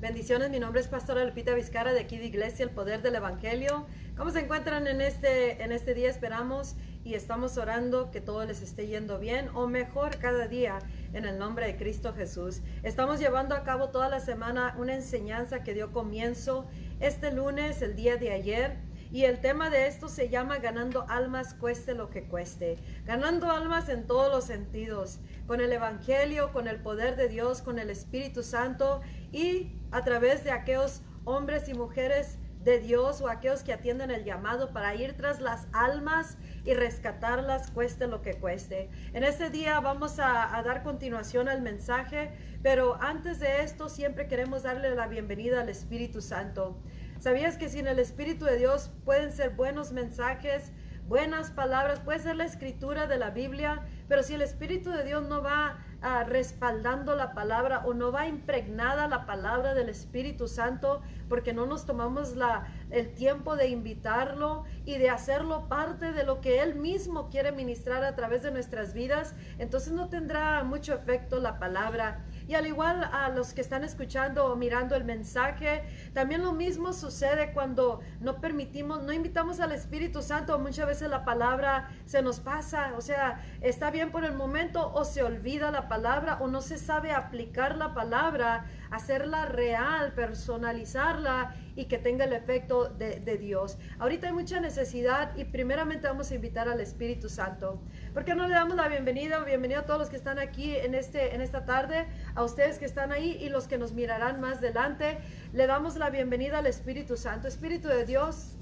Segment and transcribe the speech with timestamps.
[0.00, 3.84] Bendiciones, mi nombre es Pastora Lupita Vizcara de aquí Iglesia El Poder del Evangelio.
[4.16, 6.08] ¿Cómo se encuentran en este, en este día?
[6.08, 10.78] Esperamos y estamos orando que todo les esté yendo bien o mejor cada día
[11.14, 12.60] en el nombre de Cristo Jesús.
[12.84, 16.68] Estamos llevando a cabo toda la semana una enseñanza que dio comienzo
[17.00, 18.76] este lunes, el día de ayer.
[19.10, 22.76] Y el tema de esto se llama ganando almas cueste lo que cueste.
[23.06, 27.78] Ganando almas en todos los sentidos, con el Evangelio, con el poder de Dios, con
[27.78, 29.00] el Espíritu Santo
[29.32, 34.24] y a través de aquellos hombres y mujeres de Dios o aquellos que atienden el
[34.24, 38.90] llamado para ir tras las almas y rescatarlas, cueste lo que cueste.
[39.12, 42.30] En este día vamos a, dar continuación al mensaje,
[42.62, 46.76] pero antes de esto siempre queremos darle la bienvenida al Espíritu Santo.
[47.20, 50.72] ¿Sabías que sin el Espíritu de Dios pueden ser buenos mensajes,
[51.06, 55.26] buenas palabras, puede ser la escritura de la Biblia, pero si el Espíritu de Dios
[55.26, 61.00] no va uh, respaldando la palabra o no va impregnada la palabra del Espíritu Santo
[61.28, 66.40] porque no nos tomamos la, el tiempo de invitarlo y de hacerlo parte de lo
[66.40, 71.38] que Él mismo quiere ministrar a través de nuestras vidas, entonces no tendrá mucho efecto
[71.40, 72.24] la palabra.
[72.46, 75.82] Y al igual a los que están escuchando o mirando el mensaje,
[76.14, 80.58] también lo mismo sucede cuando no permitimos, no invitamos al Espíritu Santo.
[80.58, 85.04] Muchas veces la palabra se nos pasa, o sea, está bien por el momento o
[85.04, 91.86] se olvida la palabra o no se sabe aplicar la palabra, hacerla real, personalizarla y
[91.86, 93.78] que tenga el efecto de, de, Dios.
[93.98, 97.80] Ahorita hay mucha necesidad y primeramente vamos a invitar al Espíritu Santo.
[98.14, 99.38] ¿Por qué no le damos la bienvenida?
[99.44, 102.84] Bienvenido a todos los que están aquí en, este, en esta tarde, a ustedes que
[102.84, 105.18] están ahí y los que nos mirarán más adelante.
[105.52, 107.46] Le damos la bienvenida al Espíritu Santo.
[107.46, 108.56] Espíritu de Dios,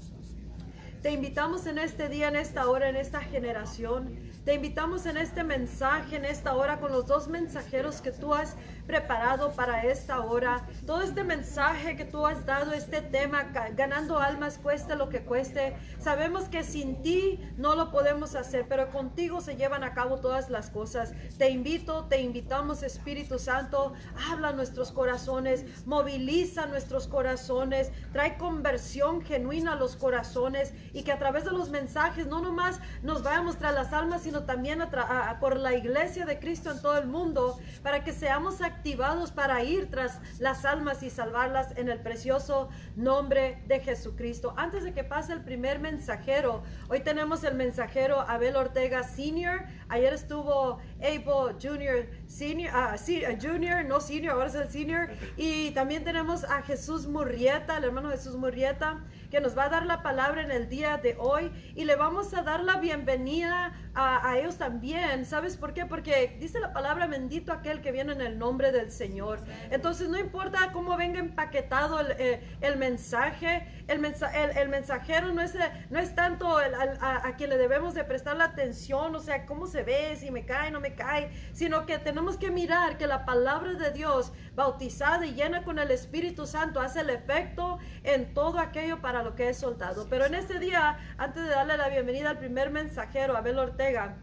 [1.01, 4.36] te invitamos en este día, en esta hora, en esta generación.
[4.47, 8.55] Te invitamos en este mensaje, en esta hora, con los dos mensajeros que tú has
[8.85, 10.65] preparado para esta hora.
[10.85, 13.43] Todo este mensaje que tú has dado, este tema,
[13.75, 15.75] ganando almas, cueste lo que cueste.
[15.99, 20.49] Sabemos que sin ti no lo podemos hacer, pero contigo se llevan a cabo todas
[20.49, 21.11] las cosas.
[21.37, 23.91] Te invito, te invitamos, Espíritu Santo,
[24.31, 31.19] habla nuestros corazones, moviliza nuestros corazones, trae conversión genuina a los corazones y que a
[31.19, 35.39] través de los mensajes no nomás nos vayamos tras las almas, sino también a, a,
[35.39, 39.89] por la iglesia de Cristo en todo el mundo, para que seamos activados para ir
[39.89, 44.53] tras las almas y salvarlas en el precioso nombre de Jesucristo.
[44.57, 49.65] Antes de que pase el primer mensajero, hoy tenemos el mensajero Abel Ortega Senior.
[49.89, 55.09] Ayer estuvo Abel Junior Senior, uh, Junior, no Senior, ahora es el Senior.
[55.35, 59.85] Y también tenemos a Jesús Murrieta, el hermano Jesús Murrieta que nos va a dar
[59.85, 64.37] la palabra en el día de hoy y le vamos a dar la bienvenida a,
[64.37, 65.25] ellos también.
[65.25, 65.87] ¿Sabes por qué?
[65.87, 69.39] Porque dice la palabra bendito aquel que viene en el nombre del Señor.
[69.71, 75.41] Entonces no importa cómo venga empaquetado el, eh, el mensaje, el, mensa el, mensajero no
[75.41, 75.57] es,
[75.89, 79.65] no es tanto a, a, quien le debemos de prestar la atención, o sea, cómo
[79.65, 83.25] se ve, si me cae, no me cae, sino que tenemos que mirar que la
[83.25, 88.59] palabra de Dios bautizada y llena con el Espíritu Santo hace el efecto en todo
[88.59, 90.07] aquello para lo que he soltado.
[90.09, 94.17] Pero en este día, antes de darle la bienvenida al primer mensajero, Abel Ortega,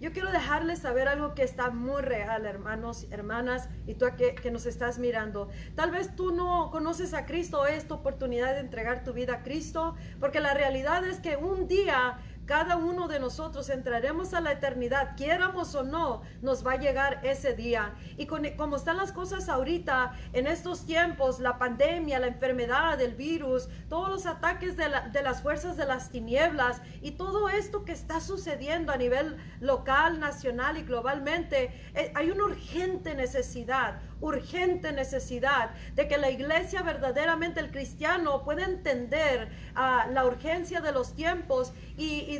[0.00, 4.50] yo quiero dejarles saber algo que está muy real, hermanos, hermanas, y tú que, que
[4.50, 5.48] nos estás mirando.
[5.74, 9.42] Tal vez tú no conoces a Cristo, es tu oportunidad de entregar tu vida a
[9.42, 14.52] Cristo, porque la realidad es que un día cada uno de nosotros entraremos a la
[14.52, 17.94] eternidad, quieramos o no, nos va a llegar ese día.
[18.16, 23.68] Y como están las cosas ahorita, en estos tiempos, la pandemia, la enfermedad, el virus,
[23.88, 28.92] todos los ataques de las fuerzas de las tinieblas y todo esto que está sucediendo
[28.92, 36.18] a nivel local, nacional y globalmente, eh, hay una urgente necesidad, urgente necesidad de que
[36.18, 42.38] la iglesia verdaderamente, el cristiano, pueda entender uh, la urgencia de los tiempos y, y,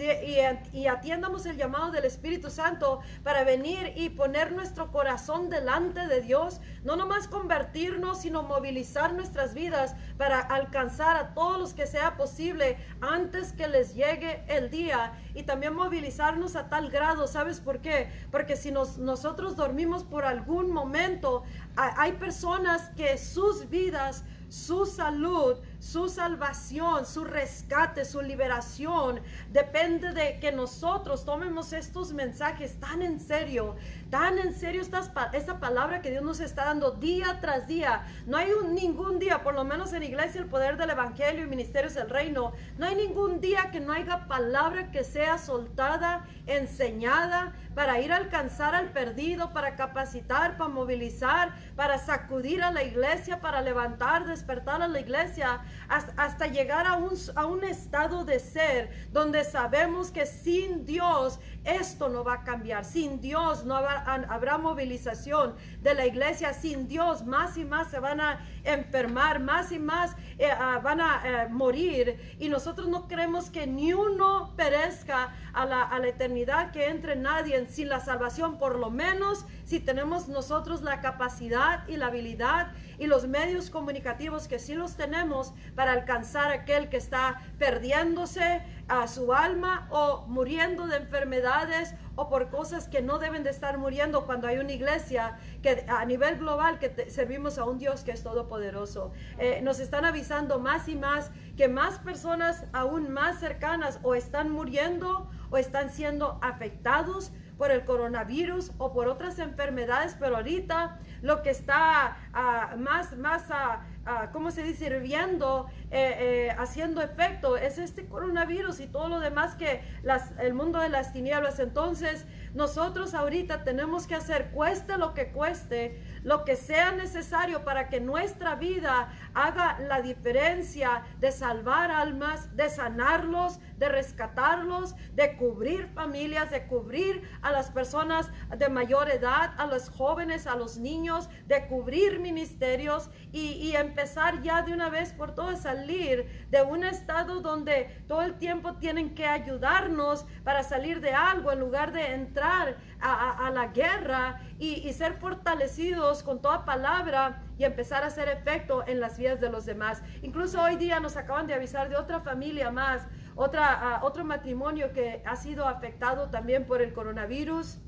[0.73, 6.07] y, y, atiendamos el llamado del Espíritu Santo para venir y poner nuestro corazón delante
[6.07, 11.87] de Dios, no nomás convertirnos, sino movilizar nuestras vidas para alcanzar a todos los que
[11.87, 17.61] sea posible antes que les llegue el día y también movilizarnos a tal grado, ¿sabes
[17.61, 18.11] por qué?
[18.31, 21.45] Porque si nos, nosotros dormimos por algún momento,
[21.77, 25.57] hay personas que sus vidas, su salud,
[25.87, 29.21] su salvación, su rescate, su liberación,
[29.53, 33.77] depende de que nosotros tomemos estos mensajes tan en serio,
[34.11, 38.05] tan en serio esta, palabra que Dios nos está dando día tras día.
[38.27, 41.95] No hay ningún día, por lo menos en iglesia, el poder del Evangelio y ministerios
[41.95, 48.01] del reino, no hay ningún día que no haya palabra que sea soltada, enseñada, para
[48.01, 53.61] ir a alcanzar al perdido, para capacitar, para movilizar, para sacudir a la iglesia, para
[53.61, 59.45] levantar, despertar a la iglesia, hasta, llegar a un, a un estado de ser donde
[59.45, 62.85] sabemos que sin Dios esto no va a cambiar.
[62.85, 66.53] Sin Dios no habrá, movilización de la iglesia.
[66.53, 71.01] Sin Dios más y más se van a enfermar, más y más eh, ah, van
[71.01, 72.37] a eh, morir.
[72.39, 77.17] Y nosotros no queremos que ni uno perezca a la, a la eternidad, que entre
[77.17, 78.59] nadie sin la salvación.
[78.59, 84.49] Por lo menos si tenemos nosotros la capacidad y la habilidad y los medios comunicativos
[84.49, 90.25] que sí los tenemos para alcanzar a aquel que está perdiéndose a su alma o
[90.29, 94.73] muriendo de enfermedades o por cosas que no deben de estar muriendo cuando hay una
[94.73, 99.13] iglesia que a nivel global que servimos a un Dios que es todopoderoso.
[99.39, 104.51] Eh, nos están avisando más y más que más personas aún más cercanas o están
[104.51, 111.43] muriendo o están siendo afectados por el coronavirus o por otras enfermedades, pero ahorita lo
[111.43, 113.96] que está ah, más, más, uh,
[114.33, 119.55] ¿cómo se dice?, hirviendo, eh, eh, haciendo efecto, es este coronavirus y todo lo demás
[119.55, 121.59] que las, el mundo de las tinieblas.
[121.59, 122.25] Entonces,
[122.55, 128.01] nosotros ahorita tenemos que hacer, cueste lo que cueste, lo que sea necesario para que
[128.01, 136.51] nuestra vida haga la diferencia de salvar almas, de sanarlos, de rescatarlos, de cubrir familias,
[136.51, 141.67] de cubrir a las personas de mayor edad, a los jóvenes, a los niños, de
[141.67, 148.03] cubrir ministerios y, empezar ya de una vez por todas salir de un estado donde
[148.09, 153.51] todo el tiempo tienen que ayudarnos para salir de algo en lugar de entrar a,
[153.53, 159.19] la guerra y, ser fortalecidos con toda palabra y empezar a hacer efecto en las
[159.19, 160.03] vidas de los demás.
[160.23, 163.03] Incluso hoy día nos acaban de avisar de otra familia más,
[163.37, 167.79] otra, ah, otro matrimonio que ha sido afectado también por el coronavirus.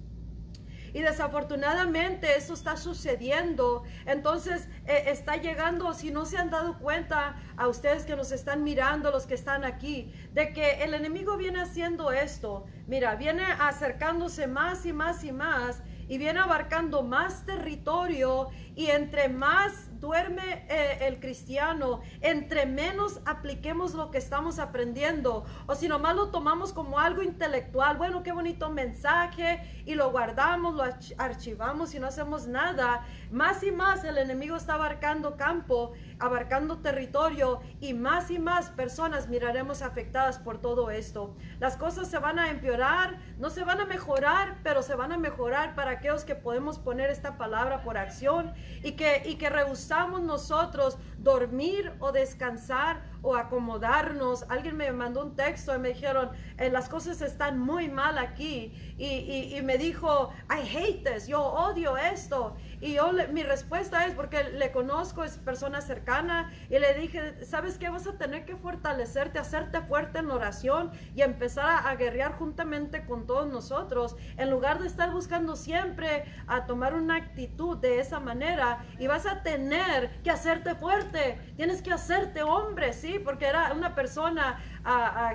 [0.94, 3.82] Y desafortunadamente eso está sucediendo.
[4.06, 8.62] Entonces eh, está llegando, si no se han dado cuenta a ustedes que nos están
[8.62, 12.66] mirando, los que están aquí, de que el enemigo viene haciendo esto.
[12.86, 19.28] Mira, viene acercándose más y más y más y viene abarcando más territorio y entre
[19.28, 26.16] más duerme eh, el cristiano, entre menos apliquemos lo que estamos aprendiendo, o si nomás
[26.16, 30.84] lo tomamos como algo intelectual, bueno, qué bonito mensaje, y lo guardamos, lo
[31.18, 37.60] archivamos y no hacemos nada, más y más el enemigo está abarcando campo, abarcando territorio,
[37.80, 41.36] y más y más personas miraremos afectadas por todo esto.
[41.60, 45.18] Las cosas se van a empeorar, no se van a mejorar, pero se van a
[45.18, 48.52] mejorar para aquellos que podemos poner esta palabra por acción
[48.82, 54.44] y que, y que rehusamos nosotros dormir o descansar o acomodarnos.
[54.48, 58.72] Alguien me mandó un texto y me dijeron, eh, las cosas están muy mal aquí.
[58.96, 62.56] Y, y, me dijo, I hate this, yo odio esto.
[62.80, 67.78] Y yo, mi respuesta es, porque le conozco, es persona cercana, y le dije, ¿sabes
[67.78, 67.88] qué?
[67.88, 73.04] Vas a tener que fortalecerte, hacerte fuerte en oración y empezar a, a guerrear juntamente
[73.04, 78.20] con todos nosotros, en lugar de estar buscando siempre a tomar una actitud de esa
[78.20, 78.84] manera.
[78.98, 83.18] Y vas a tener que hacerte fuerte, tienes que hacerte hombre, ¿sí?
[83.18, 84.58] porque era una persona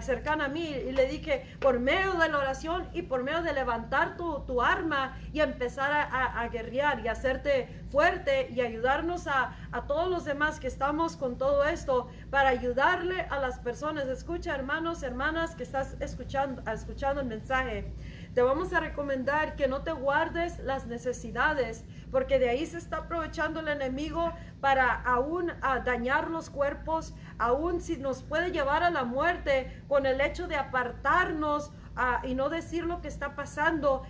[0.02, 3.54] cercana a mí y le dije, por medio de la oración y por medio de
[3.54, 9.56] levantar tu, arma y empezar a, guerrear y hacerte fuerte y ayudarnos a,
[9.88, 14.08] todos los demás que estamos con todo esto para ayudarle a las personas.
[14.08, 17.94] Escucha, hermanos, hermanas, que estás escuchando, escuchando el mensaje.
[18.34, 22.98] Te vamos a recomendar que no te guardes las necesidades, porque de ahí se está
[22.98, 25.52] aprovechando el enemigo para aún
[25.86, 30.56] dañar los cuerpos, aún si nos puede llevar a la muerte con el hecho de
[30.56, 31.72] apartarnos
[32.24, 34.04] y no decir lo que está pasando,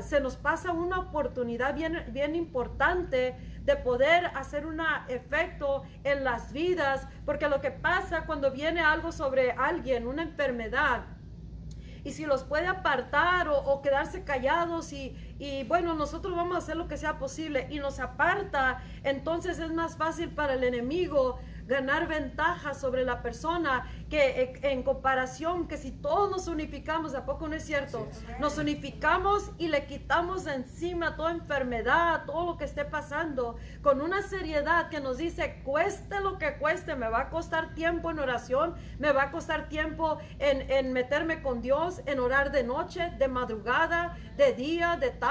[0.00, 6.52] se nos pasa una oportunidad bien, bien importante de poder hacer un efecto en las
[6.52, 11.04] vidas, porque lo que pasa cuando viene algo sobre alguien, una enfermedad,
[12.04, 16.76] y si los puede apartar o, quedarse callados y, y bueno, nosotros vamos a hacer
[16.76, 21.38] lo que sea posible y nos aparta, entonces es más fácil para el enemigo
[21.70, 27.24] ganar ventaja sobre la persona que eh, en comparación que si todos nos unificamos, ¿a
[27.24, 28.08] poco no es cierto?
[28.40, 34.00] Nos unificamos y le quitamos de encima toda enfermedad, todo lo que esté pasando, con
[34.00, 38.18] una seriedad que nos dice, cueste lo que cueste, me va a costar tiempo en
[38.18, 43.12] oración, me va a costar tiempo en, en meterme con Dios, en orar de noche,
[43.16, 45.29] de madrugada, de día, de tarde,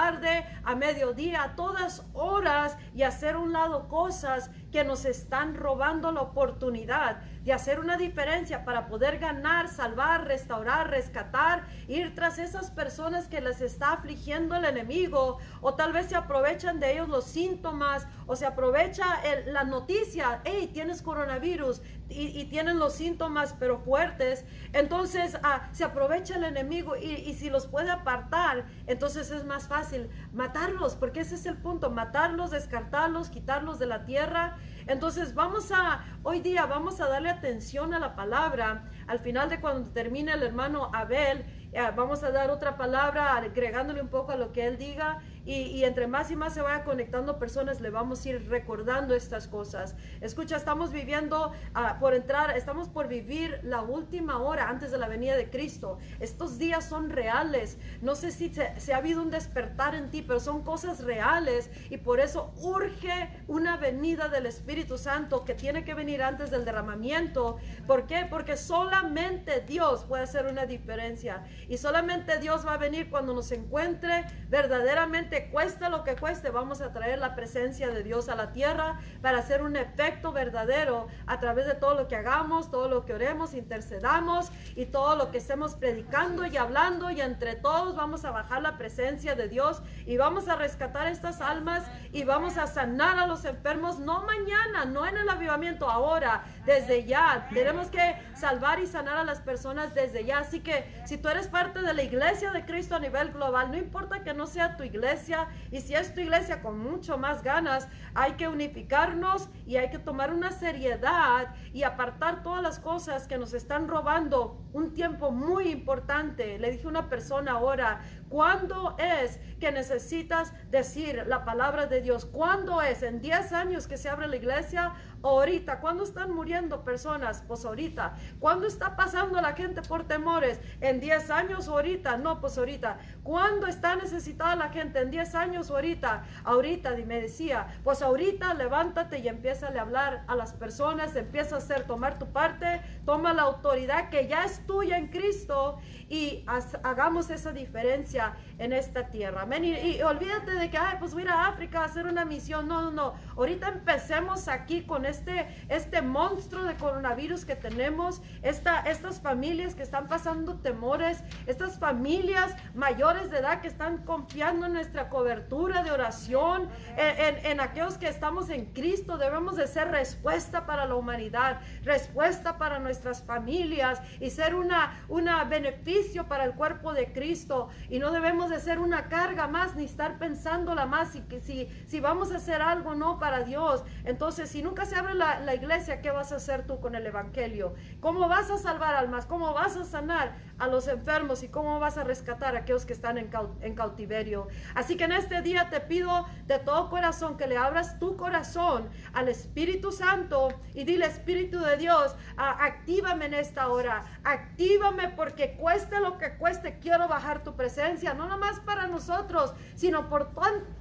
[0.64, 6.22] a mediodía, a todas horas y hacer un lado cosas que nos están robando la
[6.22, 13.28] oportunidad de hacer una diferencia para poder ganar, salvar, restaurar, rescatar, ir tras esas personas
[13.28, 18.08] que les está afligiendo el enemigo o tal vez se aprovechan de ellos los síntomas
[18.28, 19.06] o se aprovecha
[19.48, 26.36] la noticia, hey, tienes coronavirus y, tienen los síntomas pero fuertes, entonces ah, se aprovecha
[26.36, 31.36] el enemigo y, y si los puede apartar, entonces es más fácil matarlos, porque ese
[31.36, 34.59] es el punto, matarlos, descartarlos, quitarlos de la tierra
[34.90, 38.90] entonces vamos a, hoy día vamos a darle atención a la palabra.
[39.06, 44.02] Al final de cuando termine el hermano Abel, eh, vamos a dar otra palabra agregándole
[44.02, 45.20] un poco a lo que él diga
[45.50, 49.48] y, entre más y más se vaya conectando personas, le vamos a ir recordando estas
[49.48, 49.96] cosas.
[50.22, 55.08] Escucha, estamos viviendo ah, por entrar, estamos por vivir la última hora antes de la
[55.08, 55.98] venida de Cristo.
[56.20, 57.80] Estos días son reales.
[58.02, 61.98] No sé si se, ha habido un despertar en ti, pero son cosas reales y
[61.98, 67.58] por eso urge una venida del Espíritu Santo que tiene que venir antes del derramamiento.
[67.88, 68.28] ¿Por qué?
[68.30, 73.52] Porque solamente Dios puede hacer una diferencia y solamente Dios va a venir cuando nos
[73.52, 78.52] encuentre verdaderamente cueste lo que cueste, vamos a traer la presencia de Dios a la
[78.52, 83.06] tierra para hacer un efecto verdadero a través de todo lo que hagamos, todo lo
[83.06, 88.26] que oremos, intercedamos y todo lo que estemos predicando y hablando y entre todos vamos
[88.26, 92.68] a bajar la presencia de Dios y vamos a rescatar estas almas y vamos a
[92.68, 97.48] sanar a los enfermos, no mañana, no en el avivamiento, ahora, desde ya.
[97.54, 100.40] Tenemos que salvar y sanar a las personas desde ya.
[100.40, 103.78] Así que si tú eres parte de la iglesia de Cristo a nivel global, no
[103.78, 105.29] importa que no sea tu iglesia,
[105.72, 110.00] y si es tu iglesia con mucho más ganas, hay que unificarnos y hay que
[110.00, 115.70] tomar una seriedad y apartar todas las cosas que nos están robando un tiempo muy
[115.70, 116.58] importante.
[116.58, 122.26] Le dije a una persona ahora, ¿cuándo es que necesitas decir la palabra de Dios?
[122.26, 123.04] ¿Cuándo es?
[123.04, 124.94] ¿En 10 años que se abre la iglesia?
[125.24, 125.80] Ahorita?
[125.80, 127.44] ¿Cuándo están muriendo personas?
[127.48, 128.16] Pues ahorita.
[128.40, 130.60] ¿Cuándo está pasando la gente por temores?
[130.82, 132.18] ¿En 10 años ahorita?
[132.18, 132.98] No, pues ahorita.
[133.24, 135.00] ¿Cuándo está necesitada la gente?
[135.00, 136.24] ¿En 10 años ahorita?
[136.44, 141.56] Ahorita, y me decía, pues ahorita levántate y empieza a hablar a las personas, empieza
[141.56, 146.44] a hacer, tomar tu parte, toma la autoridad que ya es tuya en Cristo y
[146.84, 149.42] hagamos esa diferencia en esta tierra.
[149.44, 149.64] Amén.
[149.64, 152.68] Y, olvídate de que, ay, pues voy a ir a África a hacer una misión.
[152.68, 153.14] No, no, no.
[153.36, 159.84] Ahorita empecemos aquí con este, este monstruo de coronavirus que tenemos, esta, estas familias que
[159.84, 165.92] están pasando temores, estas familias mayores de edad que están confiando en nuestra cobertura de
[165.92, 169.18] oración, en, en aquellos que estamos en Cristo.
[169.18, 175.46] Debemos de ser respuesta para la humanidad, respuesta para nuestras familias y ser una, una
[175.46, 179.86] beneficio para el cuerpo de Cristo y no debemos de ser una carga más ni
[179.86, 183.84] estar pensándola más que si, si vamos a hacer algo no para Dios.
[184.04, 187.06] Entonces, si nunca se abre la, la iglesia, ¿qué vas a hacer tú con el
[187.06, 187.74] Evangelio?
[188.00, 189.26] ¿Cómo vas a salvar almas?
[189.26, 191.44] ¿Cómo vas a sanar a los enfermos?
[191.44, 193.30] ¿Y cómo vas a rescatar a aquellos que están en,
[193.62, 194.48] en cautiverio?
[194.76, 198.90] Así que en este día te pido de todo corazón que le abras tu corazón
[199.14, 206.00] al Espíritu Santo y dile, Espíritu de Dios, actívame en esta hora, actívame porque cuesta
[206.00, 210.32] lo que cueste, quiero bajar tu presencia, no nomás para nosotros, sino por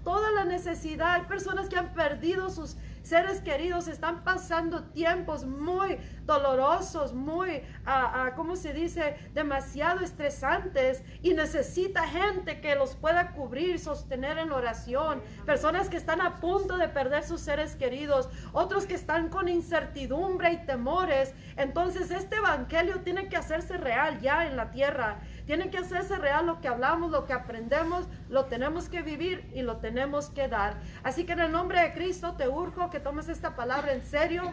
[0.04, 1.14] toda la necesidad.
[1.14, 5.98] Hay personas que han perdido sus seres queridos, están pasando tiempos muy
[6.28, 13.80] dolorosos, muy, uh, ¿cómo se dice?, demasiado estresantes y necesita gente que los pueda cubrir,
[13.80, 15.22] sostener en oración.
[15.46, 20.52] Personas que están a punto de perder sus seres queridos, otros que están con incertidumbre
[20.52, 21.34] y temores.
[21.56, 25.20] Entonces este evangelio tiene que hacerse real ya en la tierra.
[25.46, 29.62] Tiene que hacerse real lo que hablamos, lo que aprendemos, lo tenemos que vivir y
[29.62, 30.74] lo tenemos que dar.
[31.02, 34.52] Así que en el nombre de Cristo te urjo que tomes esta palabra en serio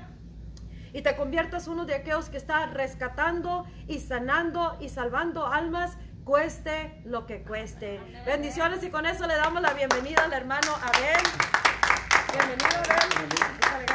[0.95, 7.01] y te conviertas uno de aquellos que está rescatando y sanando y salvando almas, cueste
[7.03, 7.99] lo que cueste.
[8.25, 11.21] Bendiciones y con eso le damos la bienvenida al hermano Abel.
[12.31, 12.77] Bienvenido,
[13.73, 13.87] Abel.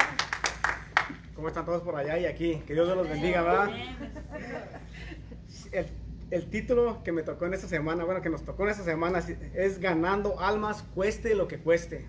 [1.35, 2.63] ¿Cómo están todos por allá y aquí?
[2.67, 3.71] Que Dios los bendiga, ¿verdad?
[6.31, 9.23] el título que me tocó en esta semana, bueno, que nos tocó en esta semana,
[9.55, 12.07] es Ganando Almas, cueste lo que cueste.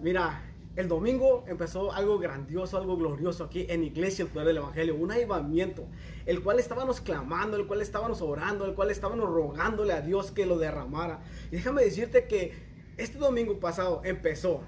[0.00, 0.40] Mira,
[0.76, 5.12] el domingo empezó algo grandioso, algo glorioso aquí en Iglesia, el poder del Evangelio, un
[5.12, 5.86] avivamiento,
[6.26, 10.46] el cual estábamos clamando, el cual estábamos orando, el cual estábamos rogándole a Dios que
[10.46, 11.22] lo derramara.
[11.52, 12.54] Y déjame decirte que
[12.96, 14.62] este domingo pasado empezó.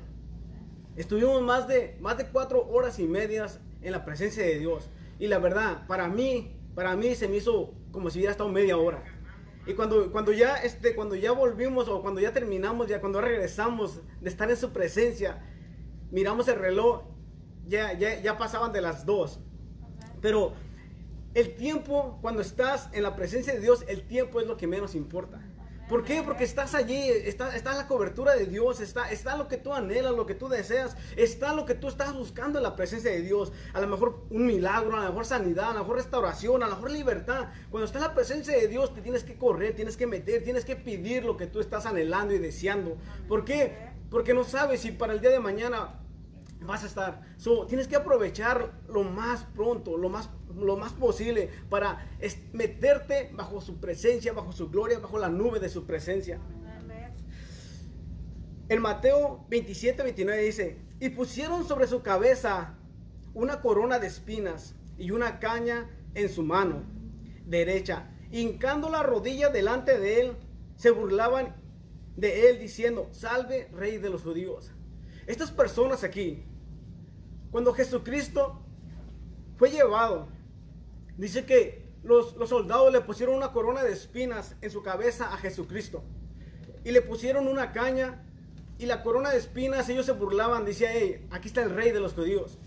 [0.94, 4.88] Estuvimos más de, más de cuatro horas y medias en la presencia de Dios.
[5.18, 8.76] Y la verdad, para mí, para mí se me hizo como si hubiera estado media
[8.76, 9.02] hora.
[9.66, 14.00] Y cuando, cuando, ya, este, cuando ya volvimos o cuando ya terminamos, ya cuando regresamos
[14.20, 15.42] de estar en su presencia,
[16.10, 17.02] miramos el reloj,
[17.66, 19.40] ya, ya, ya pasaban de las dos.
[20.20, 20.52] Pero
[21.34, 24.94] el tiempo, cuando estás en la presencia de Dios, el tiempo es lo que menos
[24.94, 25.40] importa.
[25.88, 26.22] ¿Por qué?
[26.24, 30.16] Porque estás allí, está, está la cobertura de Dios, está, está lo que tú anhelas,
[30.16, 33.52] lo que tú deseas, está lo que tú estás buscando en la presencia de Dios.
[33.72, 36.74] A lo mejor un milagro, a lo mejor sanidad, a lo mejor restauración, a lo
[36.74, 37.50] mejor libertad.
[37.70, 40.64] Cuando está en la presencia de Dios, te tienes que correr, tienes que meter, tienes
[40.64, 42.96] que pedir lo que tú estás anhelando y deseando.
[43.28, 43.95] ¿Por qué?
[44.10, 46.00] Porque no sabes si para el día de mañana
[46.60, 47.22] vas a estar.
[47.68, 52.06] tienes que aprovechar lo más pronto, lo más, lo más posible para
[52.52, 56.40] meterte bajo su presencia, bajo su gloria, bajo la nube de su presencia.
[58.68, 62.74] En Mateo 27, 29 dice, y pusieron sobre su cabeza
[63.32, 66.82] una corona de espinas y una caña en su mano
[67.44, 68.10] derecha.
[68.32, 70.32] Hincando la rodilla delante de él,
[70.74, 71.54] se burlaban
[72.16, 74.70] de él diciendo, salve rey de los judíos.
[75.26, 76.44] Estas personas aquí,
[77.50, 78.62] cuando Jesucristo
[79.56, 80.28] fue llevado,
[81.16, 86.04] dice que los, soldados le pusieron una corona de espinas en su cabeza a Jesucristo.
[86.84, 88.22] Y le pusieron una caña
[88.78, 90.90] y la corona de espinas, ellos se burlaban, decía,
[91.30, 92.58] aquí está el rey de los judíos.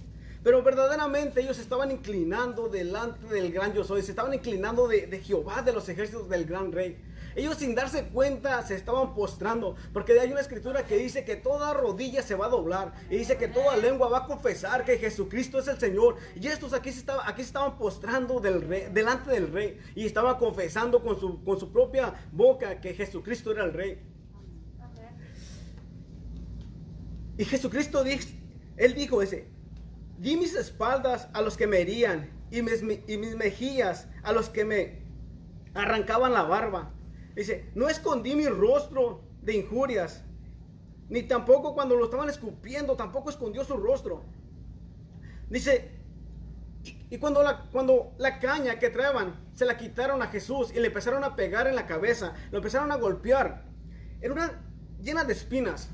[0.43, 5.19] Pero verdaderamente ellos estaban inclinando delante del gran yo soy, se estaban inclinando de, de
[5.19, 6.97] Jehová de los ejércitos del gran rey.
[7.35, 11.73] Ellos sin darse cuenta se estaban postrando, porque hay una escritura que dice que toda
[11.73, 15.59] rodilla se va a doblar y dice que toda lengua va a confesar que Jesucristo
[15.59, 16.15] es el Señor.
[16.35, 21.03] Y estos aquí se, estaban, aquí estaban postrando del delante del rey y estaban confesando
[21.03, 24.01] con su, con su propia boca que Jesucristo era el rey.
[27.37, 28.27] Y Jesucristo dijo,
[28.75, 29.47] él dijo ese,
[30.19, 34.65] di mis espaldas a los que me herían y mis, y mejillas a los que
[34.65, 35.01] me
[35.73, 36.91] arrancaban la barba.
[37.35, 40.25] Dice, no escondí mi rostro de injurias,
[41.07, 44.25] ni tampoco cuando lo estaban escupiendo, tampoco escondió su rostro.
[45.49, 45.99] Dice,
[47.09, 50.87] y, cuando, la, cuando la caña que traían se la quitaron a Jesús y le
[50.87, 53.65] empezaron a pegar en la cabeza, lo empezaron a golpear,
[54.21, 54.61] era una
[55.01, 55.89] llena de espinas.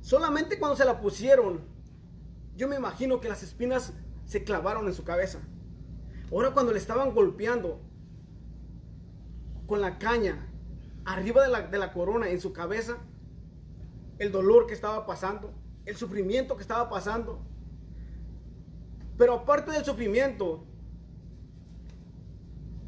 [0.00, 1.73] Solamente cuando se la pusieron,
[2.56, 3.92] yo me imagino que las espinas
[4.24, 5.40] se clavaron en su cabeza.
[6.30, 7.80] Ahora cuando le estaban golpeando,
[9.66, 10.46] con la caña
[11.04, 12.98] arriba de la, de la corona en su cabeza,
[14.18, 15.52] el dolor que estaba pasando,
[15.84, 17.40] el sufrimiento que estaba pasando.
[19.16, 20.64] Pero aparte del sufrimiento,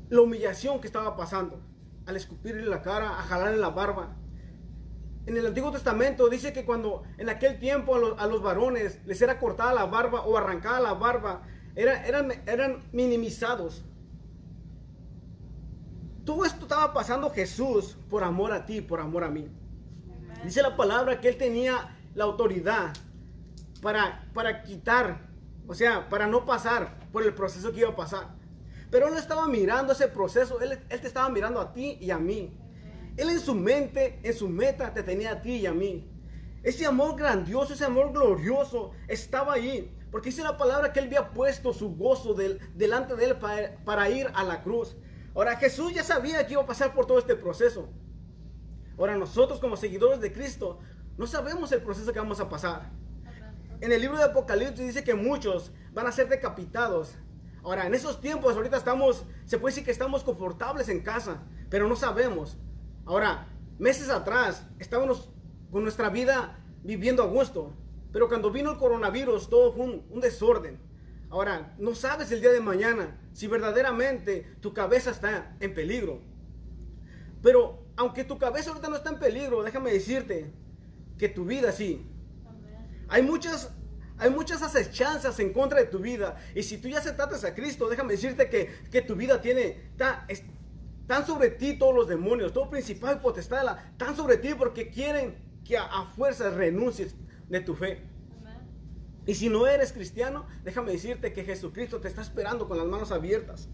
[0.09, 1.61] la humillación que estaba pasando,
[2.07, 4.17] al escupirle la cara, a jalarle la barba.
[5.27, 9.41] En el Antiguo Testamento dice que cuando en aquel tiempo a los, varones les era
[9.41, 11.43] cortada la barba o arrancada la barba,
[11.75, 13.85] eran, eran minimizados.
[16.25, 19.49] Todo esto estaba pasando Jesús por amor a ti, por amor a mí.
[20.45, 22.93] Dice la palabra que él tenía la autoridad
[23.83, 25.29] para, para quitar,
[25.67, 28.37] o sea, para no pasar por el proceso que iba a pasar.
[28.91, 32.11] Pero él no estaba mirando ese proceso, él, él te estaba mirando a ti y
[32.11, 32.57] a mí.
[33.17, 36.11] Él en su mente, en su meta, te tenía a ti y a mí.
[36.63, 39.93] Ese amor grandioso, ese amor glorioso estaba ahí.
[40.11, 44.11] Porque dice la palabra que él había puesto su gozo delante de él para, para
[44.11, 44.97] ir a la cruz.
[45.35, 47.89] Ahora Jesús ya sabía que iba a pasar por todo este proceso.
[48.99, 50.79] Ahora nosotros como seguidores de Cristo
[51.19, 52.91] no sabemos el proceso que vamos a pasar.
[53.81, 57.15] En el libro de Apocalipsis dice que muchos van a ser decapitados.
[57.63, 61.89] Ahora, en esos tiempos, ahorita estamos, se puede decir que estamos confortables en casa, pero
[61.89, 62.57] no sabemos.
[63.07, 65.31] Ahora, meses atrás estábamos
[65.71, 67.73] con nuestra vida viviendo a gusto,
[68.13, 70.79] pero cuando vino el coronavirus todo fue un desorden.
[71.31, 76.21] Ahora, no sabes el día de mañana si verdaderamente tu cabeza está en peligro.
[77.43, 80.53] Pero aunque tu cabeza ahorita no está en peligro, déjame decirte
[81.19, 82.07] que tu vida sí.
[83.09, 83.73] Hay muchas,
[84.19, 86.37] hay muchas acechanzas en contra de tu vida.
[86.55, 90.27] Y si tú ya aceptaste a Cristo, déjame decirte que, que tu vida tiene, está,
[91.07, 95.37] están sobre ti todos los demonios, todo principal y potestad, están sobre ti porque quieren
[95.65, 97.15] que a, a fuerzas renuncies
[97.49, 98.03] de tu fe.
[99.25, 103.13] Y si no eres cristiano, déjame decirte que Jesucristo te está esperando con las manos
[103.13, 103.69] abiertas.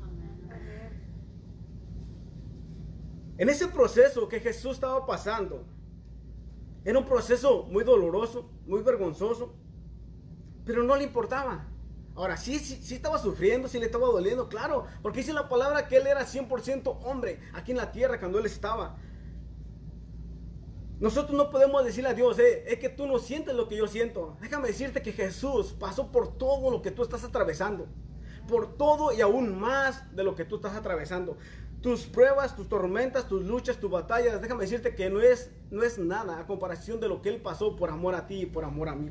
[3.38, 5.64] En ese proceso que Jesús estaba pasando,
[6.85, 9.55] era un proceso muy doloroso, muy vergonzoso,
[10.66, 11.66] pero no le importaba.
[12.14, 15.88] Ahora, sí, sí, sí, estaba sufriendo, sí le estaba doliendo, claro, porque dice la palabra
[15.88, 18.96] que él era 100% hombre aquí en la tierra cuando él estaba.
[21.01, 23.88] Nosotros no podemos decirle a Dios, eh, es que tú no sientes lo que yo
[23.88, 24.37] siento.
[24.40, 27.88] Déjame decirte que Jesús pasó por todo lo que tú estás atravesando.
[28.46, 31.38] Por todo y aún más de lo que tú estás atravesando.
[31.81, 35.98] Tus pruebas, tus tormentas, tus luchas, tus batallas, déjame decirte que no es, no es
[35.98, 38.88] nada a comparación de lo que Él pasó por amor a ti y por amor
[38.88, 39.11] a mí.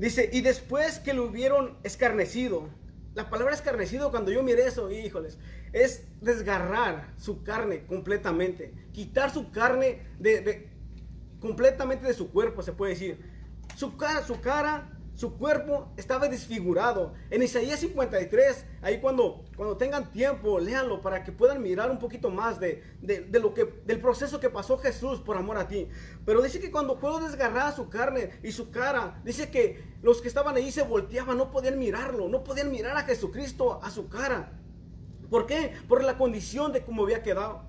[0.00, 2.70] Dice, y después que lo hubieron escarnecido,
[3.12, 5.38] la palabra escarnecido, cuando yo miré eso, híjoles,
[5.74, 10.70] es desgarrar su carne completamente, quitar su carne de,
[11.38, 13.18] completamente de su cuerpo, se puede decir.
[13.76, 17.12] Su cara, su cara su cuerpo estaba desfigurado.
[17.28, 22.30] En Isaías 53, ahí cuando, cuando tengan tiempo, léanlo para que puedan mirar un poquito
[22.30, 22.82] más de,
[23.30, 25.88] lo que, del proceso que pasó Jesús por amor a ti.
[26.24, 30.28] Pero dice que cuando fue desgarrada su carne y su cara, dice que los que
[30.28, 34.58] estaban ahí se volteaban, no podían mirarlo, no podían mirar a Jesucristo a su cara.
[35.28, 35.74] ¿Por qué?
[35.86, 37.66] Por la condición de cómo había quedado.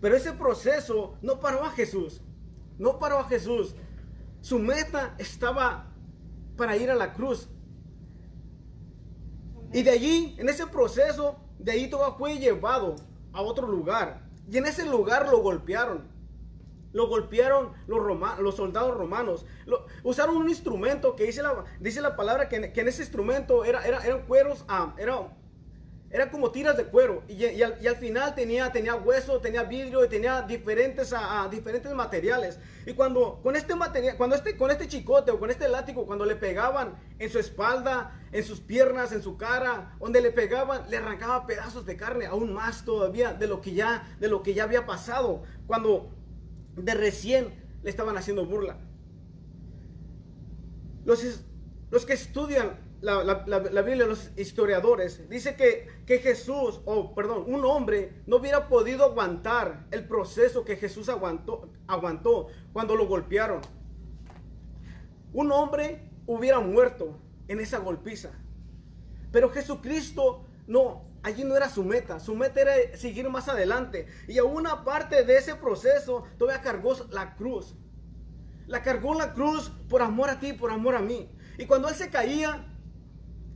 [0.00, 2.20] Pero ese proceso no paró a Jesús.
[2.78, 3.76] No paró a Jesús.
[4.44, 5.86] Su meta estaba
[6.58, 7.48] para ir a la cruz.
[9.72, 12.96] Y de allí, en ese proceso, de ahí todo fue llevado
[13.32, 14.28] a otro lugar.
[14.46, 16.10] Y en ese lugar lo golpearon.
[16.92, 17.98] Lo golpearon los,
[18.38, 19.46] los soldados romanos.
[20.02, 24.04] usaron un instrumento que dice la, dice la palabra que, en ese instrumento era, era,
[24.04, 25.26] eran cueros, ah, era
[26.14, 30.42] era como tiras de cuero y, al, final tenía, tenía hueso, tenía vidrio y tenía
[30.42, 31.12] diferentes,
[31.50, 32.60] diferentes materiales.
[32.86, 36.24] Y cuando con este material, cuando este, con este chicote o con este látigo, cuando
[36.24, 40.98] le pegaban en su espalda, en sus piernas, en su cara, donde le pegaban, le
[40.98, 44.62] arrancaba pedazos de carne, aún más todavía de lo que ya, de lo que ya
[44.62, 46.14] había pasado, cuando
[46.76, 48.78] de recién le estaban haciendo burla.
[51.04, 51.24] Los,
[51.90, 57.64] los que estudian la, la, Biblia, los historiadores, dice que, que Jesús, o perdón, un
[57.66, 63.60] hombre no hubiera podido aguantar el proceso que Jesús aguantó, aguantó cuando lo golpearon.
[65.34, 68.30] Un hombre hubiera muerto en esa golpiza.
[69.30, 72.20] Pero Jesucristo no, allí no era su meta.
[72.20, 74.06] Su meta era seguir más adelante.
[74.28, 77.74] Y a una parte de ese proceso todavía cargó la cruz.
[78.66, 81.28] La cargó la cruz por amor a ti, por amor a mí.
[81.58, 82.70] Y cuando él se caía,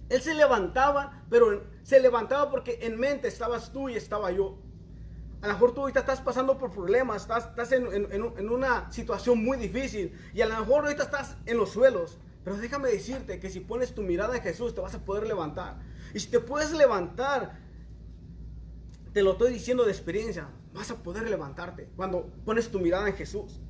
[0.08, 4.58] él se levantaba, pero se levantaba porque en mente estabas tú y estaba yo.
[5.40, 9.44] A lo mejor tú ahorita estás pasando por problemas, estás, estás en, en, una situación
[9.44, 12.18] muy difícil y a lo mejor ahorita estás en los suelos.
[12.42, 15.78] Pero déjame decirte que si pones tu mirada en Jesús te vas a poder levantar.
[16.14, 17.58] Y si te puedes levantar,
[19.12, 23.14] te lo estoy diciendo de experiencia, vas a poder levantarte cuando pones tu mirada en
[23.14, 23.60] Jesús.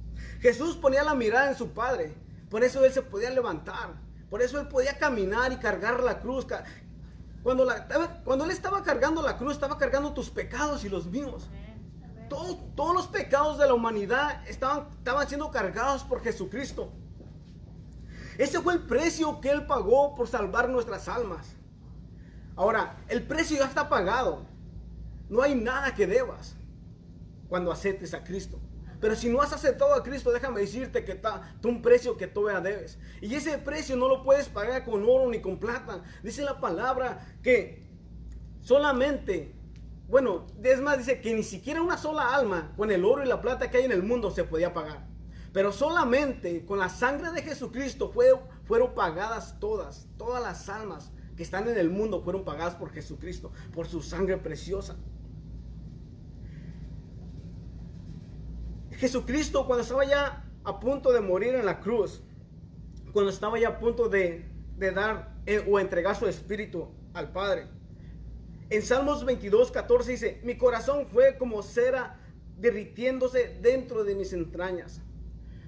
[0.40, 2.14] Jesús ponía la mirada en su Padre,
[2.48, 4.08] por eso él se podía levantar.
[4.31, 6.47] Por eso él podía caminar y cargar la cruz.
[7.43, 7.67] Cuando,
[8.25, 11.49] cuando él estaba cargando la cruz, estaba cargando tus pecados y los míos.
[12.29, 12.59] Todos,
[12.95, 16.93] los pecados de la humanidad estaban siendo cargados por Jesucristo.
[18.37, 21.57] Ese fue el precio que Él pagó por salvar nuestras almas.
[22.55, 24.45] Ahora, el precio ya está pagado.
[25.29, 26.55] No hay nada que debas
[27.49, 28.61] cuando aceptes a Cristo.
[29.00, 32.61] Pero si no has aceptado a Cristo, déjame decirte que está un precio que todavía
[32.61, 32.98] debes.
[33.20, 36.02] Y ese precio no lo puedes pagar con oro ni con plata.
[36.22, 37.87] Dice la palabra que
[38.61, 39.54] solamente,
[40.08, 43.40] bueno, es más, dice que ni siquiera una sola alma con el oro y la
[43.40, 45.06] plata que hay en el mundo se podía pagar.
[45.52, 48.12] Pero solamente con la sangre de Jesucristo
[48.64, 53.52] fueron pagadas todas, todas las almas que están en el mundo fueron pagadas por Jesucristo,
[53.72, 54.96] por su sangre preciosa.
[58.98, 62.20] Jesucristo cuando estaba ya a punto de morir en la cruz,
[63.12, 64.44] cuando estaba ya a punto de,
[64.76, 67.68] dar eh, o entregar su espíritu al Padre.
[68.70, 72.18] En Salmos 22, 14 dice, mi corazón fue como cera
[72.58, 75.00] derritiéndose dentro de mis entrañas.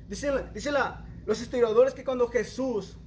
[0.09, 2.99] Dice, dice la, los historiadores que cuando Jesús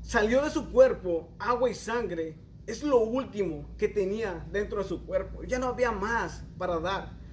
[0.00, 2.38] salió de su cuerpo, agua y sangre,
[2.68, 5.42] es lo último que tenía dentro de su cuerpo.
[5.42, 7.23] Ya no había más para dar.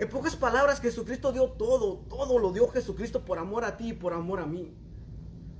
[0.00, 3.92] En pocas palabras, Jesucristo dio todo, todo lo dio Jesucristo por amor a ti y
[3.92, 4.74] por amor a mí.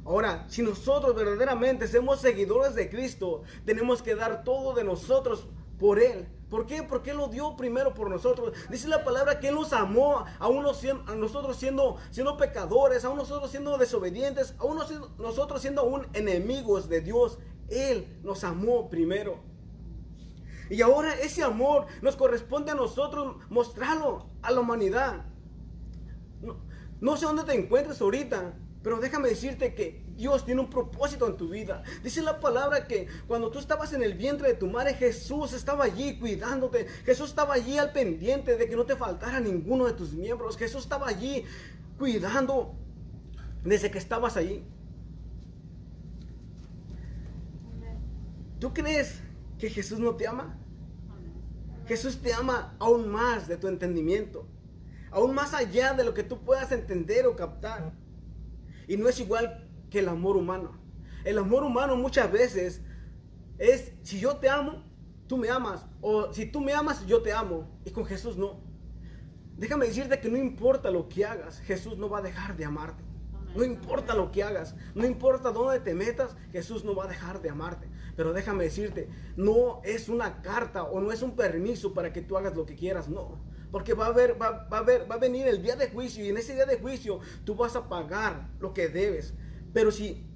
[0.03, 5.47] Ahora, si nosotros verdaderamente somos seguidores de Cristo, tenemos que dar todo de nosotros
[5.79, 6.27] por Él.
[6.49, 6.83] ¿Por qué?
[6.83, 8.55] Porque Él lo dio primero por nosotros.
[8.71, 13.51] Dice la palabra que Él nos amó, a, a nosotros siendo, siendo pecadores, a nosotros
[13.51, 17.39] siendo desobedientes, a nosotros siendo aún enemigos de Dios.
[17.69, 19.50] Él nos amó primero.
[20.71, 25.27] Y ahora ese amor nos corresponde a nosotros mostrarlo a la humanidad.
[27.01, 31.37] No, sé dónde te encuentres ahorita, pero déjame decirte que Dios tiene un propósito en
[31.37, 31.83] tu vida.
[32.05, 35.85] Dice la palabra que cuando tú estabas en el vientre de tu madre, Jesús estaba
[35.85, 36.87] allí cuidándote.
[37.05, 40.57] Jesús estaba allí al pendiente de que no te faltara ninguno de tus miembros.
[40.57, 41.45] Jesús estaba allí
[41.99, 42.77] cuidando
[43.65, 44.65] desde que estabas allí.
[48.61, 49.21] ¿Tú crees
[49.59, 50.60] que Jesús no te ama?
[51.91, 54.47] Jesús te ama aún más de tu entendimiento,
[55.11, 57.93] aún más allá de lo que tú puedas entender o captar.
[58.87, 60.79] Y no es igual que el amor humano.
[61.25, 62.81] El amor humano muchas veces
[63.59, 64.85] es, si yo te amo,
[65.27, 65.85] tú me amas.
[66.01, 67.69] O si tú me amas, yo te amo.
[67.85, 68.61] Y con Jesús no.
[69.57, 73.03] Déjame decirte que no importa lo que hagas, Jesús no va a dejar de amarte.
[73.55, 77.43] No importa lo que hagas, no importa dónde te metas, Jesús no va a dejar
[77.43, 77.89] de amarte.
[78.17, 82.37] Pero déjame decirte, no es una carta o no es un permiso para que tú
[82.37, 83.39] hagas lo que quieras, no.
[83.73, 86.29] Porque va a, haber, va, a haber, va a venir el día de juicio y
[86.29, 89.35] en ese día de juicio tú vas a pagar lo que debes.
[89.73, 90.27] Pero si,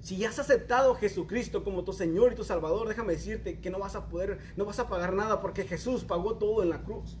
[0.00, 3.78] si has aceptado a Jesucristo como tu Señor y tu Salvador, déjame decirte que no
[3.78, 7.18] vas a poder, no vas a pagar nada porque Jesús pagó todo en la cruz.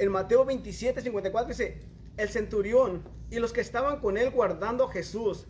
[0.00, 1.82] En Mateo 27, 54 dice,
[2.16, 5.46] el centurión y los que estaban con él guardando a Jesús,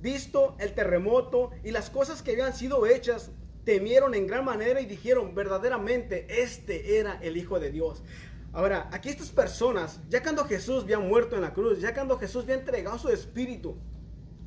[0.00, 3.32] visto el terremoto y las cosas que habían sido hechas,
[3.64, 8.04] temieron en gran manera y dijeron, verdaderamente, este era el Hijo de Dios.
[8.52, 12.44] Ahora, aquí estas personas, ya cuando Jesús había muerto en la cruz, ya cuando Jesús
[12.44, 13.78] había entregado su espíritu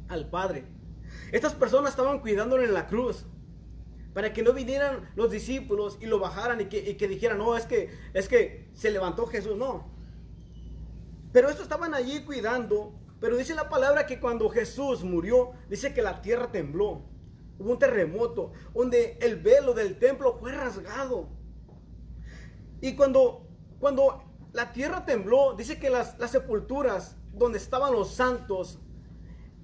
[0.08, 0.64] al Padre,
[1.34, 3.26] estas personas estaban cuidándole en la cruz
[4.13, 7.89] para que no vinieran los discípulos y lo bajaran y que, dijeran, no, es que,
[8.13, 9.91] es que se levantó Jesús, no.
[11.32, 16.02] Pero estos estaban allí cuidando, pero dice la palabra que cuando Jesús murió, dice que
[16.02, 17.12] la tierra tembló
[17.62, 21.30] hubo un terremoto donde el velo del templo fue rasgado.
[22.82, 23.47] Y cuando,
[23.80, 28.80] cuando la tierra tembló, dice que las, las sepulturas donde estaban los santos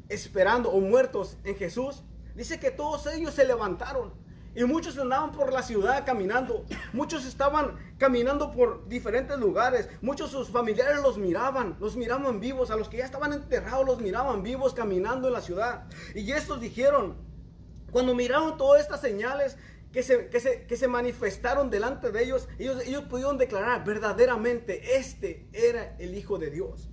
[0.10, 2.04] esperando o muertos en Jesús,
[2.36, 4.14] dice que todos ellos se levantaron.
[4.58, 6.66] Y muchos andaban por la ciudad caminando.
[6.92, 9.88] Muchos estaban caminando por diferentes lugares.
[10.02, 12.72] Muchos sus familiares los miraban, los miraban vivos.
[12.72, 15.86] A los que ya estaban enterrados los miraban vivos caminando en la ciudad.
[16.16, 17.18] Y estos dijeron,
[17.92, 19.58] cuando miraron todas estas señales
[19.92, 25.96] que se, que se, manifestaron delante de ellos, ellos, ellos pudieron declarar verdaderamente, este era
[26.00, 26.90] el Hijo de Dios.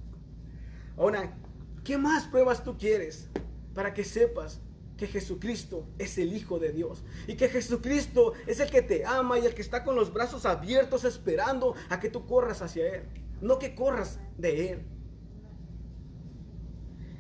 [0.98, 1.34] Ahora,
[1.82, 3.30] ¿qué más pruebas tú quieres
[3.74, 4.60] para que sepas
[4.96, 9.38] que Jesucristo es el Hijo de Dios y que Jesucristo es el que te ama
[9.38, 13.08] y el que está con los brazos abiertos esperando a que tú corras hacia Él,
[13.40, 14.86] no que corras de Él.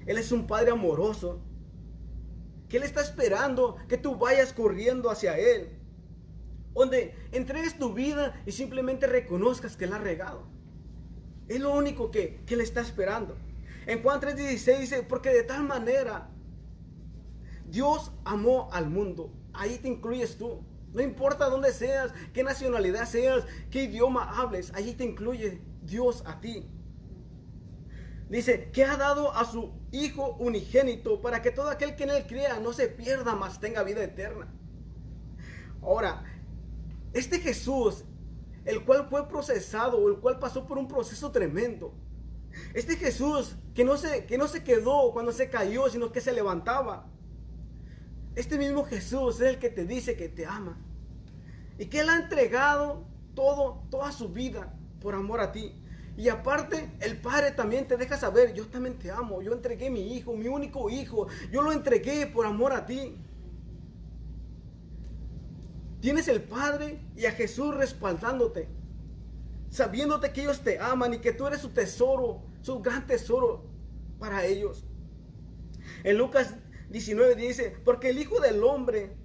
[0.06, 1.40] Él es un Padre amoroso
[2.68, 5.70] que Él está esperando que tú vayas corriendo hacia Él.
[6.74, 10.46] Donde entregues tu vida y simplemente reconozcas que Él ha regado.
[11.48, 13.36] Es lo único que, que Él está esperando.
[13.86, 16.30] En Juan 3:16 dice, porque de tal manera
[17.66, 19.32] Dios amó al mundo.
[19.52, 20.64] Ahí te incluyes tú.
[20.92, 26.40] No importa dónde seas, qué nacionalidad seas, qué idioma hables, ahí te incluye Dios a
[26.40, 26.68] ti.
[28.28, 32.26] Dice que ha dado a su Hijo unigénito para que todo aquel que en él
[32.26, 34.52] crea no se pierda, mas tenga vida eterna.
[35.82, 36.24] Ahora,
[37.12, 38.04] este Jesús,
[38.64, 41.94] el cual fue procesado el cual pasó por un proceso tremendo.
[42.72, 46.32] Este Jesús que no, se, que no se quedó cuando se cayó, sino que se
[46.32, 47.08] levantaba.
[48.34, 50.76] Este mismo Jesús es el que te dice que te ama.
[51.78, 55.72] Y que Él ha entregado todo, toda su vida por amor a ti.
[56.16, 60.14] Y aparte, el Padre también te deja saber, yo también te amo, yo entregué mi
[60.14, 63.16] hijo, mi único hijo, yo lo entregué por amor a ti.
[66.00, 68.68] Tienes el Padre y a Jesús respaldándote,
[69.70, 73.64] sabiéndote que ellos te aman y que tú eres su tesoro, su gran tesoro
[74.18, 74.84] para ellos.
[76.04, 76.54] En Lucas
[76.90, 79.16] 19 dice, porque el Hijo del Hombre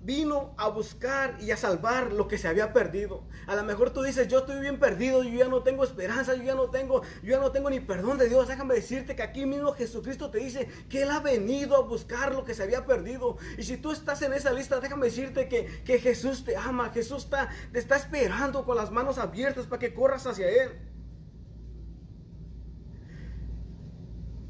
[0.00, 3.26] vino a buscar y a salvar lo que se había perdido.
[3.46, 6.42] A lo mejor tú dices, yo estoy bien perdido, yo ya no tengo esperanza, yo
[6.44, 8.48] ya no tengo, yo ya no tengo ni perdón de Dios.
[8.48, 12.44] Déjame decirte que aquí mismo Jesucristo te dice que Él ha venido a buscar lo
[12.44, 13.36] que se había perdido.
[13.58, 17.24] Y si tú estás en esa lista, déjame decirte que, que Jesús te ama, Jesús
[17.24, 20.70] está, te está esperando con las manos abiertas para que corras hacia Él.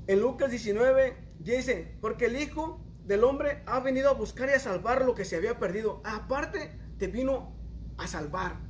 [0.07, 4.61] En Lucas 19 dice, porque el Hijo del hombre ha venido a buscar y a
[4.61, 6.03] salvar lo que se había perdido.
[6.05, 7.57] Aparte, te vino
[7.97, 8.61] a salvar.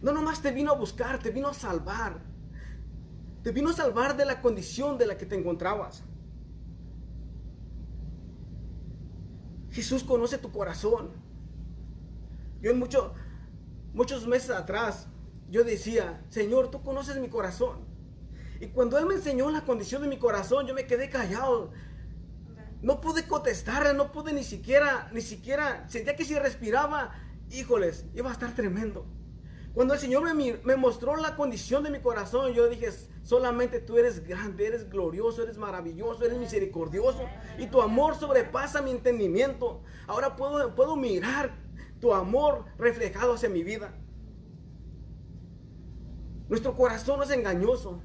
[0.00, 2.22] No nomás te vino a buscar, te vino a salvar.
[3.42, 6.04] Te vino a salvar de la condición de la que te encontrabas.
[9.70, 11.12] Jesús conoce tu corazón.
[12.60, 13.14] Yo en mucho,
[13.92, 15.08] muchos meses atrás,
[15.50, 17.91] yo decía, Señor, tú conoces mi corazón.
[18.62, 21.72] Y cuando Él me enseñó la condición de mi corazón, yo me quedé callado.
[22.80, 27.12] No pude contestarle, no pude ni siquiera, ni siquiera, sentía que si respiraba,
[27.50, 29.04] híjoles, iba a estar tremendo.
[29.74, 32.90] Cuando el Señor me, me, mostró la condición de mi corazón, yo dije,
[33.24, 37.24] solamente tú eres grande, eres glorioso, eres maravilloso, eres misericordioso
[37.58, 39.82] y tu amor sobrepasa mi entendimiento.
[40.06, 41.56] Ahora puedo, puedo mirar
[41.98, 43.92] tu amor reflejado hacia mi vida.
[46.48, 48.00] Nuestro corazón es engañoso.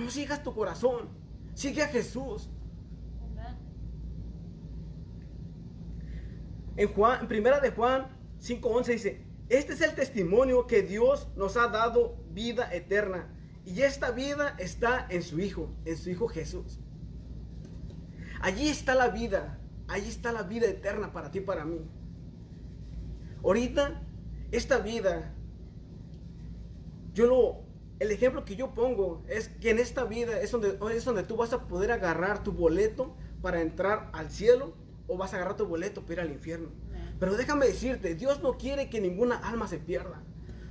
[0.00, 1.10] No sigas tu corazón,
[1.54, 2.48] sigue a Jesús.
[6.76, 8.06] En Juan, primera de Juan
[8.40, 13.28] 5:11 dice, este es el testimonio que Dios nos ha dado vida eterna.
[13.66, 16.80] Y esta vida está en su Hijo, en su Hijo Jesús.
[18.40, 21.80] Allí está la vida, allí está la vida eterna para ti y para mí.
[23.44, 24.02] Ahorita,
[24.50, 25.34] esta vida,
[27.12, 27.69] yo lo,
[28.00, 31.36] el ejemplo que yo pongo es que en esta vida es donde, es donde tú
[31.36, 34.72] vas a poder agarrar tu boleto para entrar al cielo
[35.06, 36.70] o vas a agarrar tu boleto para ir al infierno.
[37.18, 40.22] Pero déjame decirte, Dios no quiere que ninguna alma se pierda.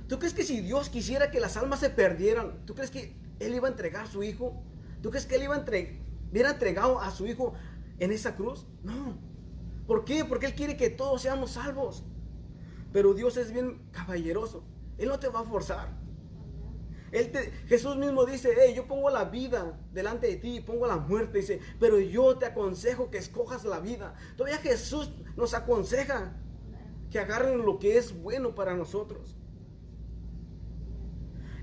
[0.08, 3.54] ¿Tú crees que si Dios quisiera que las almas se perdieran, tú crees que Él
[3.54, 4.60] iba a entregar a su hijo?
[5.00, 6.00] ¿Tú crees que Él iba a entre,
[6.32, 7.54] hubiera entregado a su hijo
[8.00, 8.66] en esa cruz?
[8.82, 9.16] No.
[9.86, 10.24] ¿Por qué?
[10.24, 12.02] Porque Él quiere que todos seamos salvos.
[12.92, 14.64] Pero Dios es bien caballeroso.
[14.98, 15.99] Él no te va a forzar.
[17.66, 21.98] Jesús mismo dice, yo pongo la vida delante de ti, pongo la muerte, dice, pero
[21.98, 24.14] yo te aconsejo que escojas la vida.
[24.36, 26.36] Todavía Jesús nos aconseja
[27.10, 29.36] que agarren lo que es bueno para nosotros.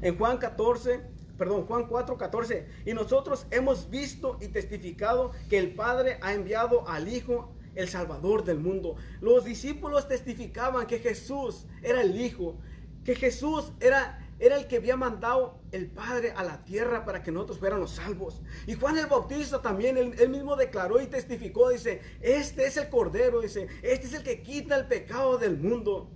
[0.02, 1.02] En Juan 14,
[1.38, 6.88] perdón, Juan 4, 14, y nosotros hemos visto y testificado que el Padre ha enviado
[6.88, 8.96] al Hijo, el Salvador del mundo.
[9.22, 12.58] Los discípulos testificaban que Jesús era el Hijo,
[13.04, 17.32] que Jesús era era el que había mandado el Padre a la tierra para que
[17.32, 18.42] nosotros fuéramos salvos.
[18.68, 23.42] Y Juan el Bautista también, él, mismo declaró y testificó, dice, este es el Cordero,
[23.42, 26.12] dice, este es el que quita el pecado del mundo.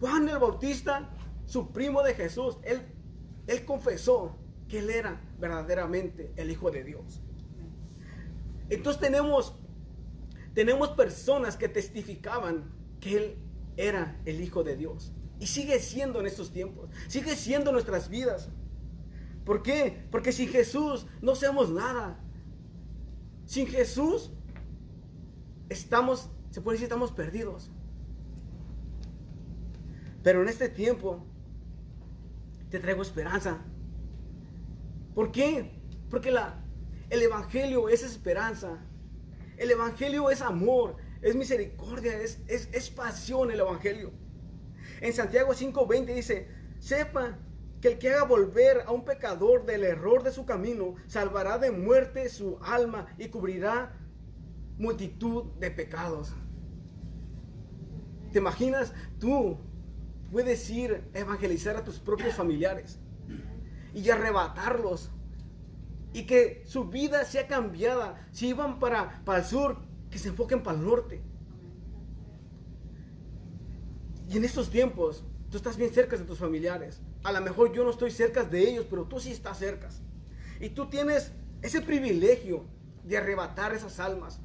[0.00, 1.10] Juan el Bautista,
[1.44, 2.82] su primo de Jesús, él,
[3.46, 7.22] él confesó que él era verdaderamente el Hijo de Dios.
[8.70, 9.54] Entonces tenemos,
[10.54, 13.38] tenemos personas que testificaban que él
[13.76, 15.12] era el Hijo de Dios.
[15.44, 16.88] Y sigue siendo en estos tiempos.
[17.06, 18.48] Sigue siendo nuestras vidas.
[19.44, 20.06] ¿Por qué?
[20.10, 22.18] Porque sin Jesús no somos nada.
[23.44, 24.32] Sin Jesús
[25.68, 27.70] estamos, se puede decir, estamos perdidos.
[30.22, 31.26] Pero en este tiempo
[32.70, 33.60] te traigo esperanza.
[35.14, 35.78] ¿Por qué?
[36.08, 36.64] Porque la,
[37.10, 38.78] el Evangelio es esperanza.
[39.58, 44.23] El Evangelio es amor, es misericordia, es, es, es pasión el Evangelio.
[45.04, 47.36] En Santiago 5:20 dice, sepa
[47.82, 51.70] que el que haga volver a un pecador del error de su camino, salvará de
[51.70, 53.92] muerte su alma y cubrirá
[54.78, 56.32] multitud de pecados.
[58.32, 58.94] ¿Te imaginas?
[59.18, 59.58] Tú
[60.32, 62.98] puedes ir a evangelizar a tus propios familiares
[63.92, 65.10] y arrebatarlos
[66.14, 68.26] y que su vida sea cambiada.
[68.32, 69.76] Si iban para, para el sur,
[70.10, 71.22] que se enfoquen para el norte.
[74.28, 77.00] Y en estos tiempos, tú estás bien cerca de tus familiares.
[77.22, 79.88] A lo mejor yo no estoy cerca de ellos, pero tú sí estás cerca.
[80.60, 81.32] Y tú tienes
[81.62, 82.64] ese privilegio
[83.04, 84.40] de arrebatar esas almas,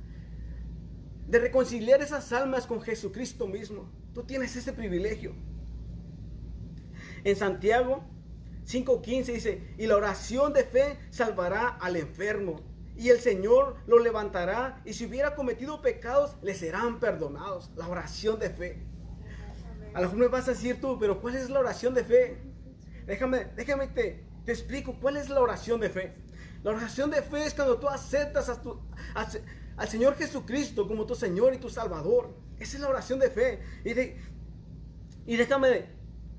[1.27, 3.89] de reconciliar esas almas con Jesucristo mismo.
[4.13, 5.33] Tú tienes ese privilegio.
[7.23, 8.03] En Santiago
[8.65, 12.61] 5.15 dice, y la oración de fe salvará al enfermo,
[12.95, 17.71] y el Señor lo levantará, y si hubiera cometido pecados, le serán perdonados.
[17.75, 18.83] La oración de fe.
[19.93, 22.37] A lo mejor me vas a decir tú, pero ¿cuál es la oración de fe?
[23.05, 26.15] Déjame, déjame te, te explico cuál es la oración de fe.
[26.63, 28.79] La oración de fe es cuando tú aceptas a tu,
[29.15, 32.35] al Señor Jesucristo como tu Señor y tu Salvador.
[32.59, 33.59] Esa es la oración de fe.
[33.85, 35.85] Y, y déjame,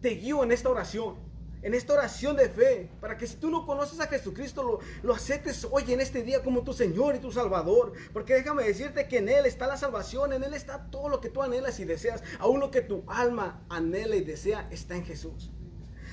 [0.01, 1.30] te guío en esta oración
[1.63, 5.67] en esta oración de fe, para que si tú no conoces a Jesucristo, lo, aceptes
[5.71, 7.93] hoy en este día como tu Señor y tu Salvador.
[8.13, 11.29] Porque déjame decirte que en Él está la salvación, en Él está todo lo que
[11.29, 15.51] tú anhelas y deseas, aún lo que tu alma anhela y desea está en Jesús.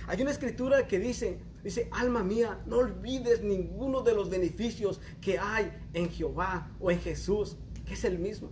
[0.07, 5.37] Hay una escritura que dice, dice, alma mía, no olvides ninguno de los beneficios que
[5.37, 8.51] hay en Jehová o en Jesús, que es el mismo.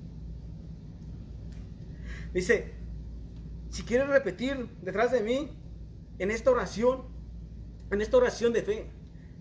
[2.33, 2.73] Dice,
[3.69, 5.49] si quieres repetir detrás de mí,
[6.19, 7.03] en esta oración,
[7.91, 8.91] en esta oración de fe.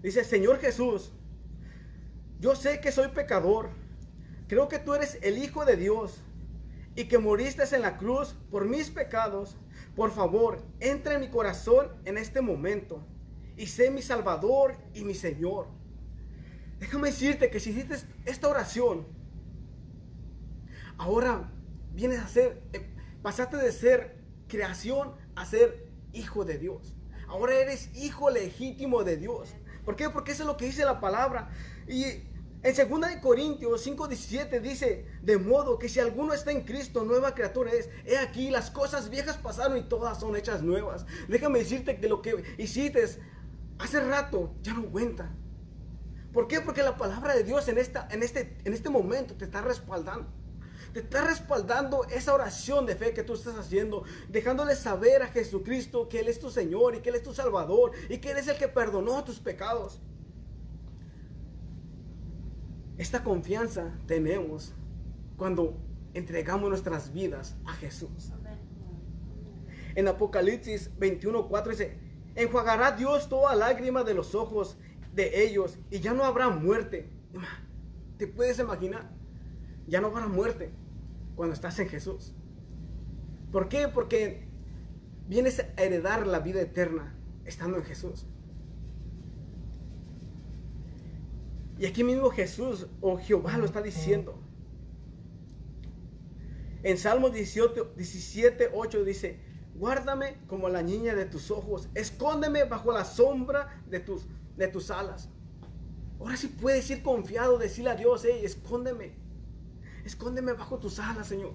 [0.03, 1.13] Dice, Señor Jesús,
[2.41, 3.71] yo sé que soy pecador.
[4.49, 6.21] Creo que tú eres el Hijo de Dios
[6.95, 9.57] y que moriste en la cruz por mis pecados,
[9.97, 13.07] por favor, entra en mi corazón en este momento
[13.57, 15.69] y sé mi Salvador y mi Señor.
[16.79, 19.07] Déjame decirte que si hiciste esta oración,
[20.99, 21.51] ahora
[21.93, 25.84] vienes a ser, eh, pasaste de ser creación a ser
[26.15, 26.95] hijo de Dios.
[27.29, 29.55] Ahora eres hijo legítimo de Dios.
[29.85, 30.09] ¿Por qué?
[30.11, 31.51] Porque eso es lo que dice la palabra.
[31.87, 32.05] Y
[32.63, 37.73] en 2 Corintios 5:17 dice, de modo que si alguno está en Cristo, nueva criatura
[37.73, 37.91] es.
[38.07, 41.05] He aquí, las cosas viejas pasaron y todas son hechas nuevas.
[41.29, 43.05] Déjame decirte que lo que hiciste
[43.79, 45.31] hace rato ya no cuenta.
[46.33, 46.61] ¿Por qué?
[46.61, 50.29] Porque la palabra de Dios en, esta, en, este, en este momento te está respaldando.
[50.95, 56.09] Te está respaldando esa oración de fe que tú estás haciendo, dejándole saber a Jesucristo
[56.09, 58.47] que Él es tu Señor y que Él es tu Salvador y que Él es
[58.47, 60.01] el que perdonó tus pecados.
[62.97, 64.73] Esta confianza tenemos
[65.37, 65.77] cuando
[66.15, 68.33] entregamos nuestras vidas a Jesús.
[69.97, 71.99] En Apocalipsis 21:4 dice,
[72.37, 74.77] enjuagará Dios toda lágrima de los ojos
[75.13, 77.11] de ellos y ya no habrá muerte.
[78.17, 79.11] ¿Te puedes imaginar?
[79.89, 80.84] Ya no habrá muerte
[81.37, 82.33] cuando estás en Jesús.
[83.53, 83.89] ¿Por qué?
[83.89, 84.49] Porque
[85.29, 87.15] vienes a heredar la vida eterna
[87.45, 88.27] estando en Jesús.
[91.79, 94.39] Y aquí mismo Jesús o Jehová lo está diciendo.
[96.83, 99.41] En Salmos 17, 17, 8 dice,
[99.75, 104.27] guárdame como la niña de tus ojos, escóndeme bajo la sombra de tus,
[104.57, 105.31] de tus alas.
[106.21, 109.17] Ahora sí puedes ir confiado, decirle a Dios, hey, escóndeme,
[110.05, 111.53] escóndeme bajo tus alas, Señor.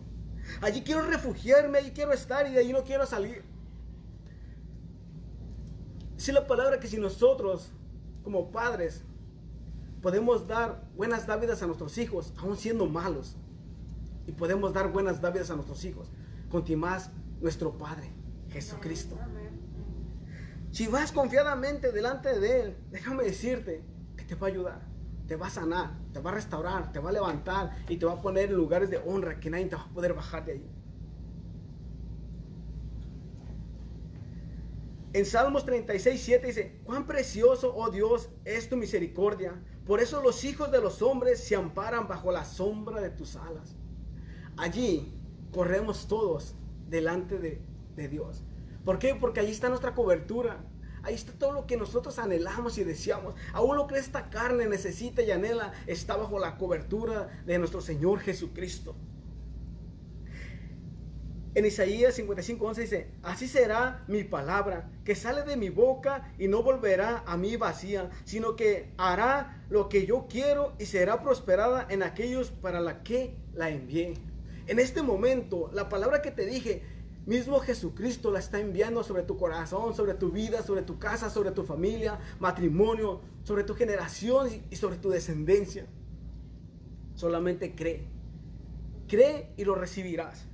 [0.61, 3.43] Allí quiero refugiarme, allí quiero estar y de allí no quiero salir.
[6.15, 7.71] Dice la palabra que si nosotros,
[8.23, 9.03] como padres,
[10.01, 13.37] podemos dar buenas dávidas a nuestros hijos, aún siendo malos.
[14.27, 16.11] Y podemos dar buenas dávidas a nuestros hijos.
[16.77, 18.11] más nuestro Padre,
[18.49, 19.17] Jesucristo.
[20.71, 23.83] Si vas confiadamente delante de Él, déjame decirte
[24.17, 24.81] que te va a ayudar,
[25.29, 28.13] te va a sanar, te va a restaurar, te va a levantar y te va
[28.13, 30.71] a poner en lugares de honra que nadie te va a poder bajar de ahí.
[35.13, 39.53] En Salmos 36, 7 dice, cuán precioso, oh Dios, es tu misericordia.
[39.85, 43.75] Por eso los hijos de los hombres se amparan bajo la sombra de tus alas.
[44.57, 45.13] Allí
[45.51, 46.55] corremos todos
[46.87, 47.61] delante de,
[47.95, 48.43] de Dios.
[48.83, 49.13] ¿Por qué?
[49.13, 50.65] Porque allí está nuestra cobertura.
[51.03, 53.35] Ahí está todo lo que nosotros anhelamos y deseamos.
[53.53, 58.19] Aún lo que esta carne necesita y anhela está bajo la cobertura de nuestro Señor
[58.19, 58.95] Jesucristo.
[61.55, 66.61] En Isaías 55, dice, así será mi palabra, que sale de mi boca y no
[66.61, 72.03] volverá a mí vacía, sino que hará lo que yo quiero y será prosperada en
[72.03, 74.13] aquellos para la que la envié.
[74.67, 76.83] En este momento, la palabra que te dije,
[77.25, 81.51] mismo Jesucristo la está enviando sobre tu corazón, sobre tu vida, sobre tu casa, sobre
[81.51, 85.85] tu familia, matrimonio, sobre tu generación y sobre tu descendencia.
[87.15, 88.07] Solamente cree.
[89.07, 90.45] Cree y lo recibirás.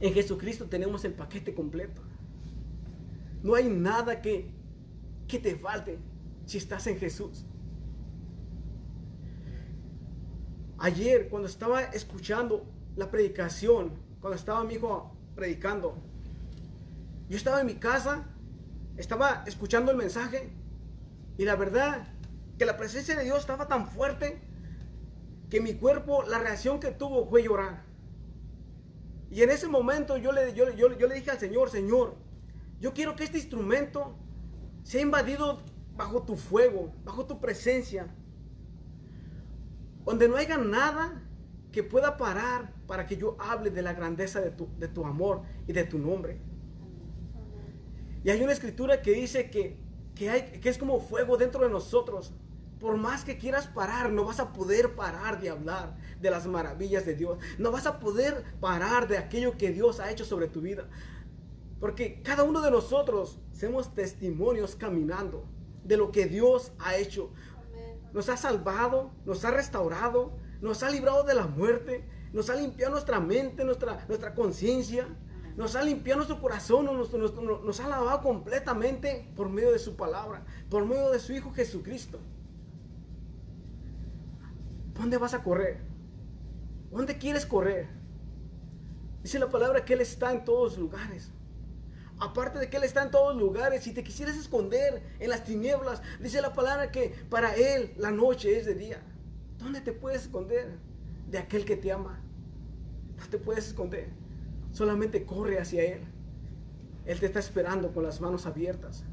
[0.00, 2.02] En Jesucristo tenemos el paquete completo.
[3.42, 4.50] No hay nada que,
[5.26, 5.98] que te falte
[6.44, 7.44] si estás en Jesús.
[10.78, 12.66] Ayer, cuando estaba escuchando
[12.96, 15.96] la predicación, cuando estaba mi hijo predicando,
[17.28, 18.24] yo estaba en mi casa,
[18.96, 20.50] estaba escuchando el mensaje
[21.36, 22.08] y la verdad
[22.58, 24.40] que la presencia de Dios estaba tan fuerte
[25.50, 27.84] que mi cuerpo, la reacción que tuvo fue llorar.
[29.30, 32.16] Y en ese momento yo le, dije al Señor, Señor,
[32.80, 34.16] yo quiero que este instrumento
[34.82, 35.62] sea invadido
[35.96, 38.06] bajo tu fuego, bajo tu presencia,
[40.04, 41.22] donde no haya nada
[41.76, 45.42] que pueda parar para que yo hable de la grandeza de tu, de tu amor
[45.66, 46.40] y de tu nombre.
[48.24, 49.76] Y hay una escritura que dice que,
[50.14, 52.32] que, hay, que es como fuego dentro de nosotros.
[52.80, 57.04] Por más que quieras parar, no vas a poder parar de hablar de las maravillas
[57.04, 57.36] de Dios.
[57.58, 60.88] No vas a poder parar de aquello que Dios ha hecho sobre tu vida.
[61.78, 65.44] Porque cada uno de nosotros somos testimonios caminando
[65.84, 67.34] de lo que Dios ha hecho.
[68.14, 72.92] Nos ha salvado, nos ha restaurado, nos ha librado de la muerte, nos ha limpiado
[72.92, 75.06] nuestra mente, nuestra, nuestra conciencia,
[75.56, 80.44] nos ha limpiado nuestro corazón, nos, nos ha lavado completamente por medio de su palabra,
[80.68, 82.18] por medio de su Hijo Jesucristo.
[84.94, 85.80] ¿Dónde vas a correr?
[86.90, 87.88] ¿Dónde quieres correr?
[89.22, 91.30] Dice la palabra que Él está en todos lugares.
[92.18, 96.00] Aparte de que Él está en todos lugares, si te quisieras esconder en las tinieblas,
[96.20, 99.02] dice la palabra que para Él la noche es de día.
[99.58, 100.78] ¿Dónde te puedes esconder?
[101.30, 102.20] de aquel que te ama.
[103.18, 104.08] No te puedes esconder.
[104.72, 106.00] Solamente corre hacia Él.
[107.04, 109.04] Él te está esperando con las manos abiertas.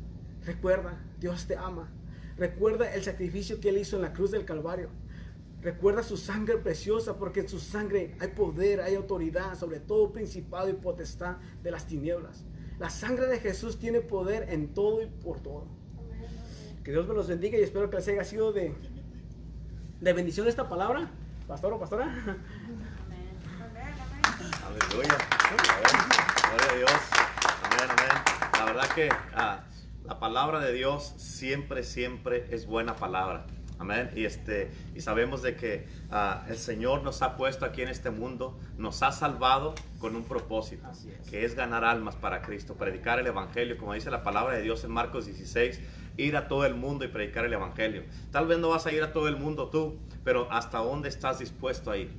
[0.46, 1.92] Recuerda, Dios te ama.
[2.38, 4.90] Recuerda el sacrificio que Él hizo en la cruz del Calvario.
[5.62, 10.68] Recuerda su sangre preciosa, porque en su sangre hay poder, hay autoridad sobre todo principado
[10.70, 12.44] y potestad de las tinieblas.
[12.80, 15.68] La sangre de Jesús tiene poder en todo y por todo.
[16.84, 18.76] Que Dios me los bendiga y espero que les haya sido de,
[20.04, 21.08] de bendición esta palabra.
[21.48, 22.06] Pastor o pastora.
[24.68, 25.18] Aleluya.
[26.50, 26.92] Gloria a Dios.
[27.64, 28.24] Amén, amén.
[28.60, 29.64] La verdad que ah,
[30.04, 33.46] la palabra de Dios siempre, siempre es buena palabra.
[33.80, 34.12] Amén.
[34.14, 38.10] Y, este, y sabemos de que ah, el Señor nos ha puesto aquí en este
[38.10, 40.86] mundo, nos ha salvado con un propósito,
[41.30, 44.84] que es ganar almas para Cristo, predicar el Evangelio, como dice la palabra de Dios
[44.84, 45.80] en Marcos 16,
[46.18, 48.04] ir a todo el mundo y predicar el Evangelio.
[48.32, 51.40] Tal vez no vas a ir a todo el mundo tú, pero ¿hasta dónde estás
[51.40, 52.12] dispuesto a ir?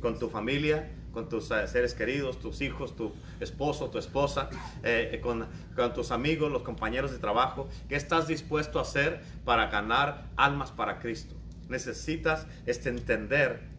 [0.00, 4.48] Con tu familia, con tus eh, seres queridos, tus hijos, tu esposo, tu esposa,
[4.82, 7.68] eh, con, con, tus amigos, los compañeros de trabajo.
[7.88, 11.34] ¿Qué estás dispuesto a hacer para ganar almas para Cristo?
[11.68, 13.71] Necesitas este, entender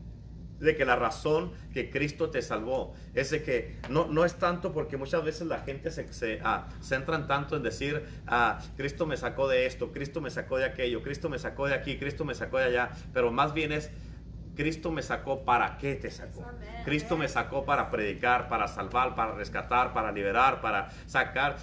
[0.63, 4.71] de que la razón que Cristo te salvó es de que no, no es tanto
[4.71, 9.17] porque muchas veces la gente se, se ah, centran tanto en decir, ah, Cristo me
[9.17, 12.33] sacó de esto, Cristo me sacó de aquello, Cristo me sacó de aquí, Cristo me
[12.33, 13.91] sacó de allá, pero más bien es
[14.55, 16.45] Cristo me sacó para qué te sacó.
[16.85, 21.57] Cristo me sacó para predicar, para salvar, para rescatar, para liberar, para sacar,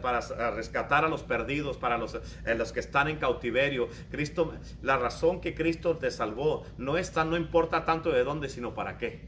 [0.00, 3.88] para rescatar a los perdidos, para los, eh, los que están en cautiverio.
[4.10, 8.74] Cristo, la razón que Cristo te salvó no está, no importa tanto de dónde, sino
[8.74, 9.24] para qué.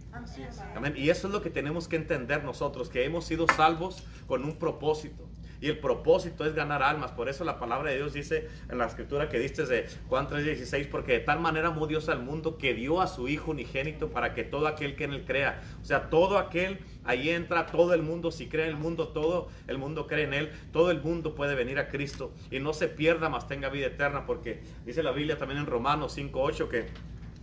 [0.74, 0.94] Amén.
[0.96, 4.58] Y eso es lo que tenemos que entender nosotros, que hemos sido salvos con un
[4.58, 5.28] propósito.
[5.64, 7.12] Y el propósito es ganar almas.
[7.12, 10.88] Por eso la palabra de Dios dice en la escritura que diste de Juan 3:16,
[10.90, 14.34] porque de tal manera amó Dios al mundo que dio a su Hijo unigénito para
[14.34, 18.02] que todo aquel que en él crea, o sea, todo aquel, ahí entra todo el
[18.02, 21.34] mundo, si cree en el mundo, todo el mundo cree en él, todo el mundo
[21.34, 25.12] puede venir a Cristo y no se pierda, más tenga vida eterna, porque dice la
[25.12, 26.84] Biblia también en Romanos 5:8 que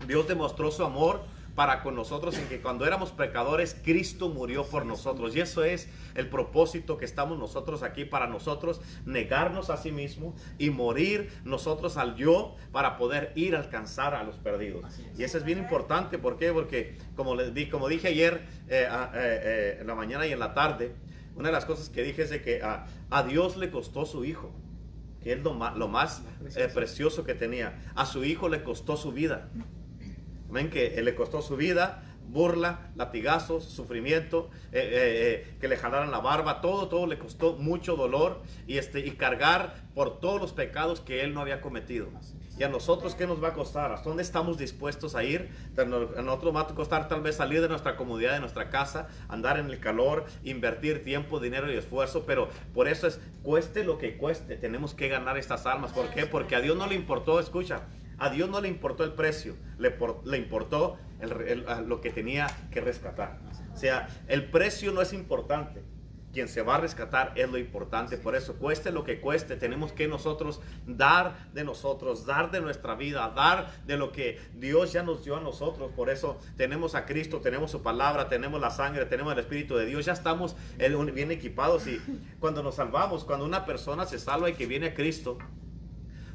[0.05, 1.24] Dios demostró su amor
[1.56, 5.36] para con nosotros en que cuando éramos pecadores, Cristo murió por nosotros.
[5.36, 10.34] Y eso es el propósito que estamos nosotros aquí para nosotros, negarnos a sí mismo
[10.58, 14.86] y morir nosotros al yo para poder ir a alcanzar a los perdidos.
[15.18, 16.52] Y eso es bien importante, ¿por qué?
[16.52, 20.39] Porque como, les di, como dije ayer eh, eh, eh, en la mañana y en
[20.39, 20.95] la tarde,
[21.36, 24.52] una de las cosas que dije es de que a, Dios le costó su hijo
[25.22, 26.24] que es lo más, lo más
[26.74, 27.80] precioso que tenía.
[27.93, 29.52] A su hijo le costó su vida.
[30.52, 36.12] Ven que le costó su vida, burla, latigazos, sufrimiento, eh, eh, eh, que le jalaran
[36.12, 40.54] la barba, todo, todo le costó mucho dolor y, este, y cargar por todos los
[40.54, 42.08] pecados que él no había cometido.
[42.58, 43.91] Y a nosotros, ¿qué nos va a costar?
[43.91, 45.49] ¿Hasta dónde estamos dispuestos a ir?
[45.78, 45.84] A
[46.22, 49.68] nosotros va a costar tal vez salir de nuestra comodidad, de nuestra casa, andar en
[49.68, 54.58] el calor, invertir tiempo, dinero y esfuerzo, pero por eso es, cueste lo que cueste,
[54.58, 55.91] tenemos que ganar estas almas.
[55.91, 56.28] ¿Por qué?
[56.28, 57.82] Porque a Dios no le importó, escucha,
[58.22, 60.99] a Dios no le importó el precio, le, le importó
[61.88, 63.39] lo que tenía que rescatar.
[63.74, 65.82] O sea, el precio no es importante.
[66.32, 68.17] Quien se va a rescatar es lo importante.
[68.17, 72.93] Por eso, cueste lo que cueste, tenemos que nosotros dar de nosotros, dar de nuestra
[72.93, 75.91] vida, dar de lo que Dios ya nos dio a nosotros.
[75.93, 79.88] Por eso tenemos a Cristo, tenemos su palabra, tenemos la sangre, tenemos el Espíritu de
[79.88, 80.05] Dios.
[80.05, 81.99] Ya estamos bien equipados y
[82.39, 85.39] cuando nos salvamos, cuando una persona se salva y que viene a Cristo,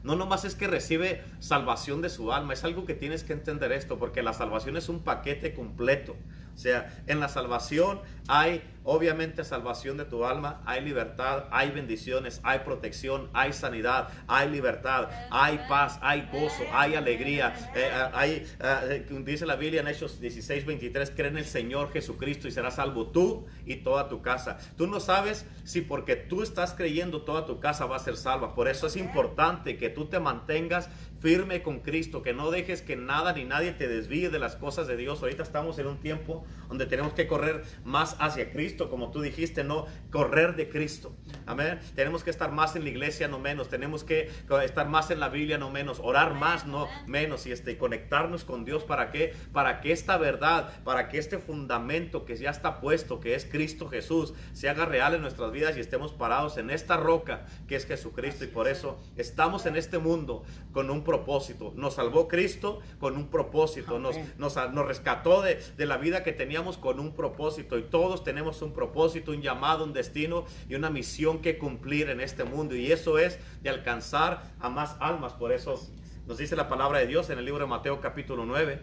[0.06, 3.72] no nomás es que recibe salvación de su alma, es algo que tienes que entender
[3.72, 6.16] esto, porque la salvación es un paquete completo.
[6.54, 12.40] O sea, en la salvación hay obviamente salvación de tu alma, hay libertad, hay bendiciones,
[12.44, 17.52] hay protección, hay sanidad, hay libertad, hay paz, hay gozo, hay alegría.
[17.74, 21.92] Eh, eh, hay, eh, dice la Biblia en Hechos 16, 23, cree en el Señor
[21.92, 24.58] Jesucristo y serás salvo tú y toda tu casa.
[24.76, 28.54] Tú no sabes si porque tú estás creyendo toda tu casa va a ser salva.
[28.54, 32.94] Por eso es importante que tú te mantengas firme con Cristo, que no dejes que
[32.94, 35.22] nada ni nadie te desvíe de las cosas de Dios.
[35.22, 39.64] Ahorita estamos en un tiempo donde tenemos que correr más hacia Cristo, como tú dijiste,
[39.64, 41.14] no correr de Cristo.
[41.46, 41.78] Amén.
[41.94, 43.68] Tenemos que estar más en la iglesia, no menos.
[43.68, 44.30] Tenemos que
[44.62, 46.00] estar más en la Biblia, no menos.
[46.00, 47.46] Orar más, no menos.
[47.46, 48.84] Y este, conectarnos con Dios.
[48.84, 49.34] ¿Para qué?
[49.52, 53.88] Para que esta verdad, para que este fundamento que ya está puesto, que es Cristo
[53.88, 57.86] Jesús, se haga real en nuestras vidas y estemos parados en esta roca que es
[57.86, 58.44] Jesucristo.
[58.44, 61.72] Y por eso estamos en este mundo con un propósito.
[61.76, 63.98] Nos salvó Cristo con un propósito.
[63.98, 67.78] Nos, nos, rescató de, de, la vida que teníamos con un propósito.
[67.78, 72.20] Y todos tenemos un propósito, un llamado, un destino y una misión que cumplir en
[72.20, 72.76] este mundo.
[72.76, 75.32] Y eso es de alcanzar a más almas.
[75.32, 75.84] Por eso
[76.24, 78.80] nos dice la palabra de Dios en el libro de Mateo capítulo 9.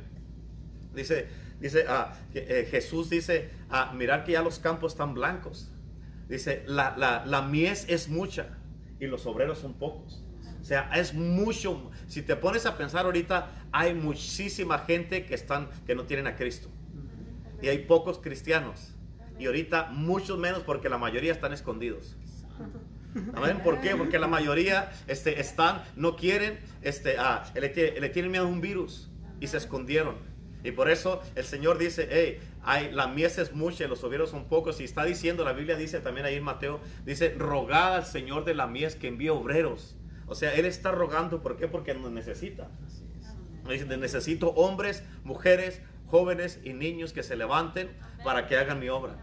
[0.94, 1.30] Dice,
[1.62, 5.72] dice ah, eh, Jesús dice, ah, mirar que ya los campos están blancos.
[6.28, 8.58] Dice, la, la, la mies es mucha
[9.00, 10.22] y los obreros son pocos.
[10.62, 11.92] O sea, es mucho.
[12.08, 16.36] Si te pones a pensar ahorita, hay muchísima gente que están que no tienen a
[16.36, 16.68] Cristo.
[17.62, 18.93] Y hay pocos cristianos.
[19.44, 22.16] Y ahorita muchos menos porque la mayoría están escondidos.
[23.66, 23.94] ¿Por qué?
[23.94, 28.62] Porque la mayoría este, están, no quieren, este, ah, le, le tienen miedo a un
[28.62, 30.16] virus y se escondieron.
[30.64, 34.30] Y por eso el Señor dice, hey, hay, la mies es mucha y los obreros
[34.30, 34.80] son pocos.
[34.80, 38.56] Y está diciendo, la Biblia dice también ahí en Mateo, dice, rogad al Señor de
[38.56, 39.98] la mies que envíe obreros.
[40.26, 41.68] O sea, Él está rogando, ¿por qué?
[41.68, 42.70] Porque nos necesita.
[43.68, 47.90] Dice, necesito hombres, mujeres, jóvenes y niños que se levanten
[48.24, 49.18] para que hagan mi obra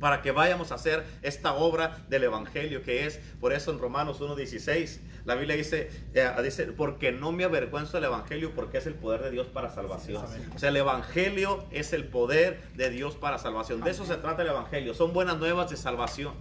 [0.00, 4.20] para que vayamos a hacer esta obra del Evangelio que es, por eso en Romanos
[4.20, 8.94] 1.16, la Biblia dice, eh, dice, porque no me avergüenzo del Evangelio porque es el
[8.94, 10.24] poder de Dios para salvación.
[10.54, 13.80] O sea, el Evangelio es el poder de Dios para salvación.
[13.82, 14.94] De eso se trata el Evangelio.
[14.94, 16.34] Son buenas nuevas de salvación.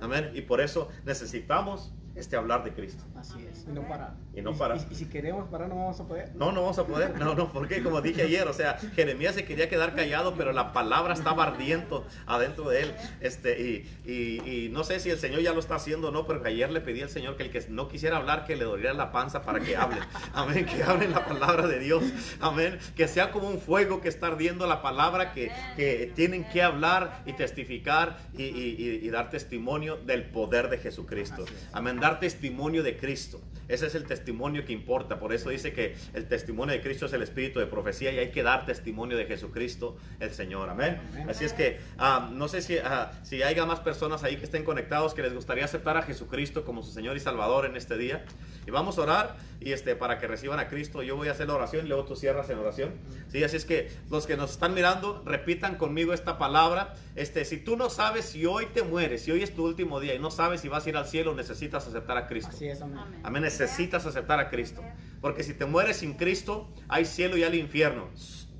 [0.00, 0.30] Amén.
[0.34, 3.04] Y por eso necesitamos este hablar de Cristo.
[3.16, 4.14] Así es, y no parar.
[4.34, 4.78] Y no parar.
[4.90, 6.34] Y, si queremos parar, no vamos a poder.
[6.34, 7.18] No, no vamos a poder.
[7.18, 10.72] No, no, porque como dije ayer, o sea, Jeremías se quería quedar callado, pero la
[10.72, 12.94] palabra estaba ardiendo adentro de él.
[13.20, 16.44] Este, y, y, no sé si el Señor ya lo está haciendo o no, pero
[16.44, 19.12] ayer le pedí al Señor que el que no quisiera hablar, que le doliera la
[19.12, 20.00] panza para que hable.
[20.34, 22.04] Amén, que hablen la palabra de Dios.
[22.40, 26.62] Amén, que sea como un fuego que está ardiendo la palabra, que, que tienen que
[26.62, 31.44] hablar y testificar y, y dar testimonio del poder de Jesucristo.
[31.72, 33.40] Amén dar testimonio de Cristo.
[33.68, 35.18] Ese es el testimonio que importa.
[35.18, 38.30] Por eso dice que el testimonio de Cristo es el espíritu de profecía y hay
[38.30, 40.70] que dar testimonio de Jesucristo el Señor.
[40.70, 41.00] Amén.
[41.28, 44.64] Así es que ah, no sé si, uh, si haya más personas ahí que estén
[44.64, 48.24] conectados que les gustaría aceptar a Jesucristo como su Señor y Salvador en este día.
[48.66, 51.02] Y vamos a orar y este, para que reciban a Cristo.
[51.02, 52.92] Yo voy a hacer la oración y luego tú cierras en oración.
[53.28, 56.94] Sí, así es que los que nos están mirando, repitan conmigo esta palabra.
[57.14, 60.14] Este, si tú no sabes si hoy te mueres, si hoy es tu último día
[60.14, 62.50] y no sabes si vas a ir al cielo, necesitas aceptar a Cristo.
[62.52, 62.98] Así es, amén.
[62.98, 63.44] amén.
[63.60, 64.82] Necesitas aceptar a Cristo.
[65.20, 68.10] Porque si te mueres sin Cristo, hay cielo y hay infierno.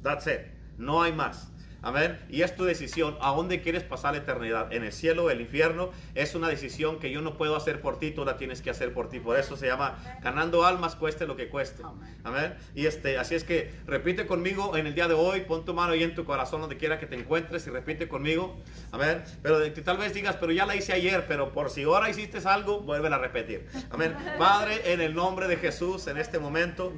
[0.03, 0.53] That's it.
[0.79, 1.51] No hay más.
[1.85, 2.18] Amén.
[2.30, 5.43] Y es tu decisión a dónde quieres pasar la eternidad, en el cielo o el
[5.43, 5.91] infierno.
[6.14, 8.95] Es una decisión que yo no puedo hacer por ti, tú la tienes que hacer
[8.95, 9.20] por ti.
[9.20, 11.82] Por eso se llama ganando almas, cueste lo que cueste.
[12.24, 12.55] Amén.
[12.74, 15.93] Y este, así es que repite conmigo en el día de hoy, pon tu mano
[15.93, 18.57] ahí en tu corazón donde quiera que te encuentres y repite conmigo.
[18.91, 19.22] Amén.
[19.43, 22.80] Pero tal vez digas, pero ya la hice ayer, pero por si ahora hiciste algo,
[22.80, 23.66] vuelve a repetir.
[23.91, 24.16] Amén.
[24.39, 26.95] Padre, en el nombre de Jesús, en este momento,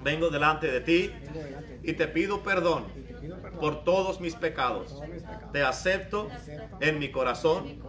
[0.00, 1.10] vengo delante de ti
[1.82, 2.84] y te pido perdón
[3.60, 5.00] por todos mis pecados.
[5.52, 6.28] Te acepto
[6.80, 7.82] en mi corazón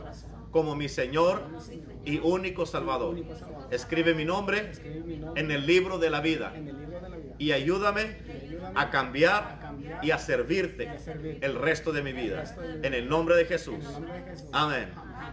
[0.52, 1.44] como mi Señor
[2.06, 3.16] y único Salvador.
[3.70, 4.72] Escribe mi nombre
[5.36, 6.54] en el libro de la vida
[7.38, 8.18] y ayúdame
[8.76, 10.90] a cambiar y a servirte
[11.42, 12.56] el resto de mi vida.
[12.84, 13.86] En el nombre de Jesús.
[14.52, 14.90] Amén.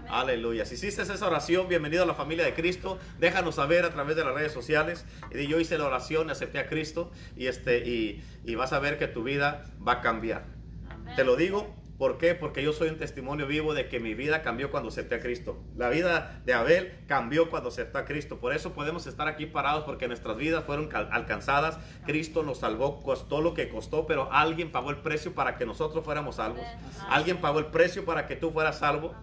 [0.08, 0.64] Aleluya.
[0.64, 2.98] Si hiciste esa oración, bienvenido a la familia de Cristo.
[3.18, 5.04] Déjanos saber a través de las redes sociales.
[5.32, 8.98] Y yo hice la oración, acepté a Cristo y, este, y, y vas a ver
[8.98, 10.44] que tu vida va a cambiar.
[11.16, 12.34] Te lo digo ¿Por qué?
[12.34, 15.62] Porque yo soy un testimonio vivo de que mi vida cambió cuando acepté a Cristo.
[15.76, 18.40] La vida de Abel cambió cuando aceptó a Cristo.
[18.40, 21.78] Por eso podemos estar aquí parados porque nuestras vidas fueron alcanzadas.
[22.04, 26.04] Cristo nos salvó, costó lo que costó, pero alguien pagó el precio para que nosotros
[26.04, 26.66] fuéramos salvos.
[27.08, 29.14] Alguien pagó el precio para que tú fueras salvo.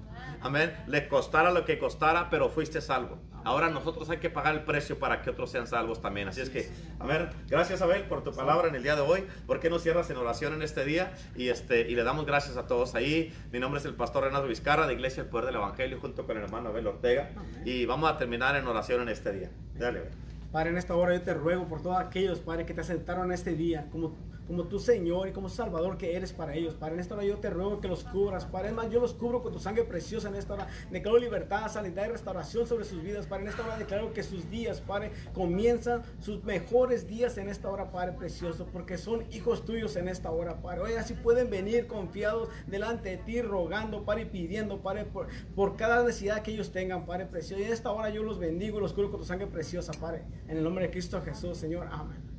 [0.42, 0.74] Amén.
[0.88, 3.20] Le costara lo que costara, pero fuiste salvo.
[3.44, 6.28] Ahora nosotros hay que pagar el precio para que otros sean salvos también.
[6.28, 6.70] Así es que,
[7.00, 9.26] a ver, gracias Abel por tu palabra en el día de hoy.
[9.48, 11.14] ¿Por qué no cierras en oración en este día?
[11.36, 13.34] Y, este, y le damos gracias a todos ahí.
[13.52, 16.38] Mi nombre es el pastor Renato Vizcarra de Iglesia El Poder del Evangelio junto con
[16.38, 17.32] el hermano Abel Ortega.
[17.66, 19.52] Y vamos a terminar en oración en este día.
[19.76, 20.04] Dale.
[20.52, 23.56] Padre, en esta hora yo te ruego por todos aquellos, Padre, que te aceptaron este
[23.56, 24.18] día como
[24.48, 26.74] como tu Señor y como Salvador que eres para ellos.
[26.76, 28.46] Padre, en esta hora yo te ruego que los cubras.
[28.46, 30.68] Padre, es más, yo los cubro con tu sangre preciosa en esta hora.
[30.89, 33.28] Declaro libertad, sanidad y restauración sobre sus vidas.
[33.28, 37.70] Padre, en esta hora declaro que sus días, Padre, comienzan sus mejores días en esta
[37.70, 40.82] hora, Padre precioso, porque son hijos tuyos en esta hora, Padre.
[40.82, 45.76] Hoy así pueden venir confiados delante de ti, rogando, Padre, y pidiendo, Padre, por, por
[45.76, 47.62] cada necesidad que ellos tengan, Padre precioso.
[47.62, 50.24] Y en esta hora yo los bendigo y los cubro con tu sangre preciosa, Padre.
[50.48, 51.88] En el nombre de Cristo Jesús, Señor.
[51.92, 52.31] Amén.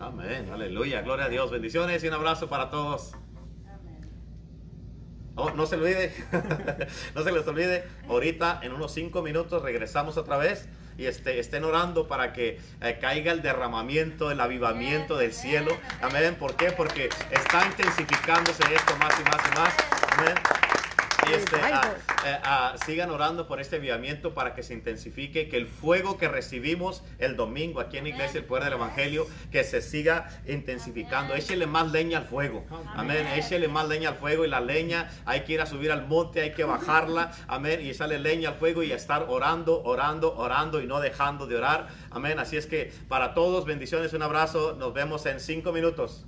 [0.00, 3.12] Amén, aleluya, gloria a Dios, bendiciones y un abrazo para todos.
[5.34, 6.12] Oh, no se olvide,
[7.14, 11.64] no se les olvide, ahorita en unos cinco minutos regresamos otra vez y este, estén
[11.64, 15.76] orando para que eh, caiga el derramamiento, el avivamiento del cielo.
[16.00, 16.70] Amén, ¿por qué?
[16.70, 19.74] Porque está intensificándose esto más y más y más.
[20.16, 20.34] Amén.
[21.26, 21.94] Y este, ah,
[22.24, 26.28] eh, ah, sigan orando por este avivamiento para que se intensifique, que el fuego que
[26.28, 31.34] recibimos el domingo aquí en la iglesia, el poder del evangelio, que se siga intensificando.
[31.34, 32.64] Échele más leña al fuego.
[32.94, 33.26] Amén.
[33.34, 36.40] Échele más leña al fuego y la leña hay que ir a subir al monte,
[36.40, 37.32] hay que bajarla.
[37.46, 37.84] Amén.
[37.84, 41.88] Y sale leña al fuego y estar orando, orando, orando y no dejando de orar.
[42.10, 42.38] Amén.
[42.38, 44.76] Así es que para todos, bendiciones, un abrazo.
[44.78, 46.24] Nos vemos en cinco minutos.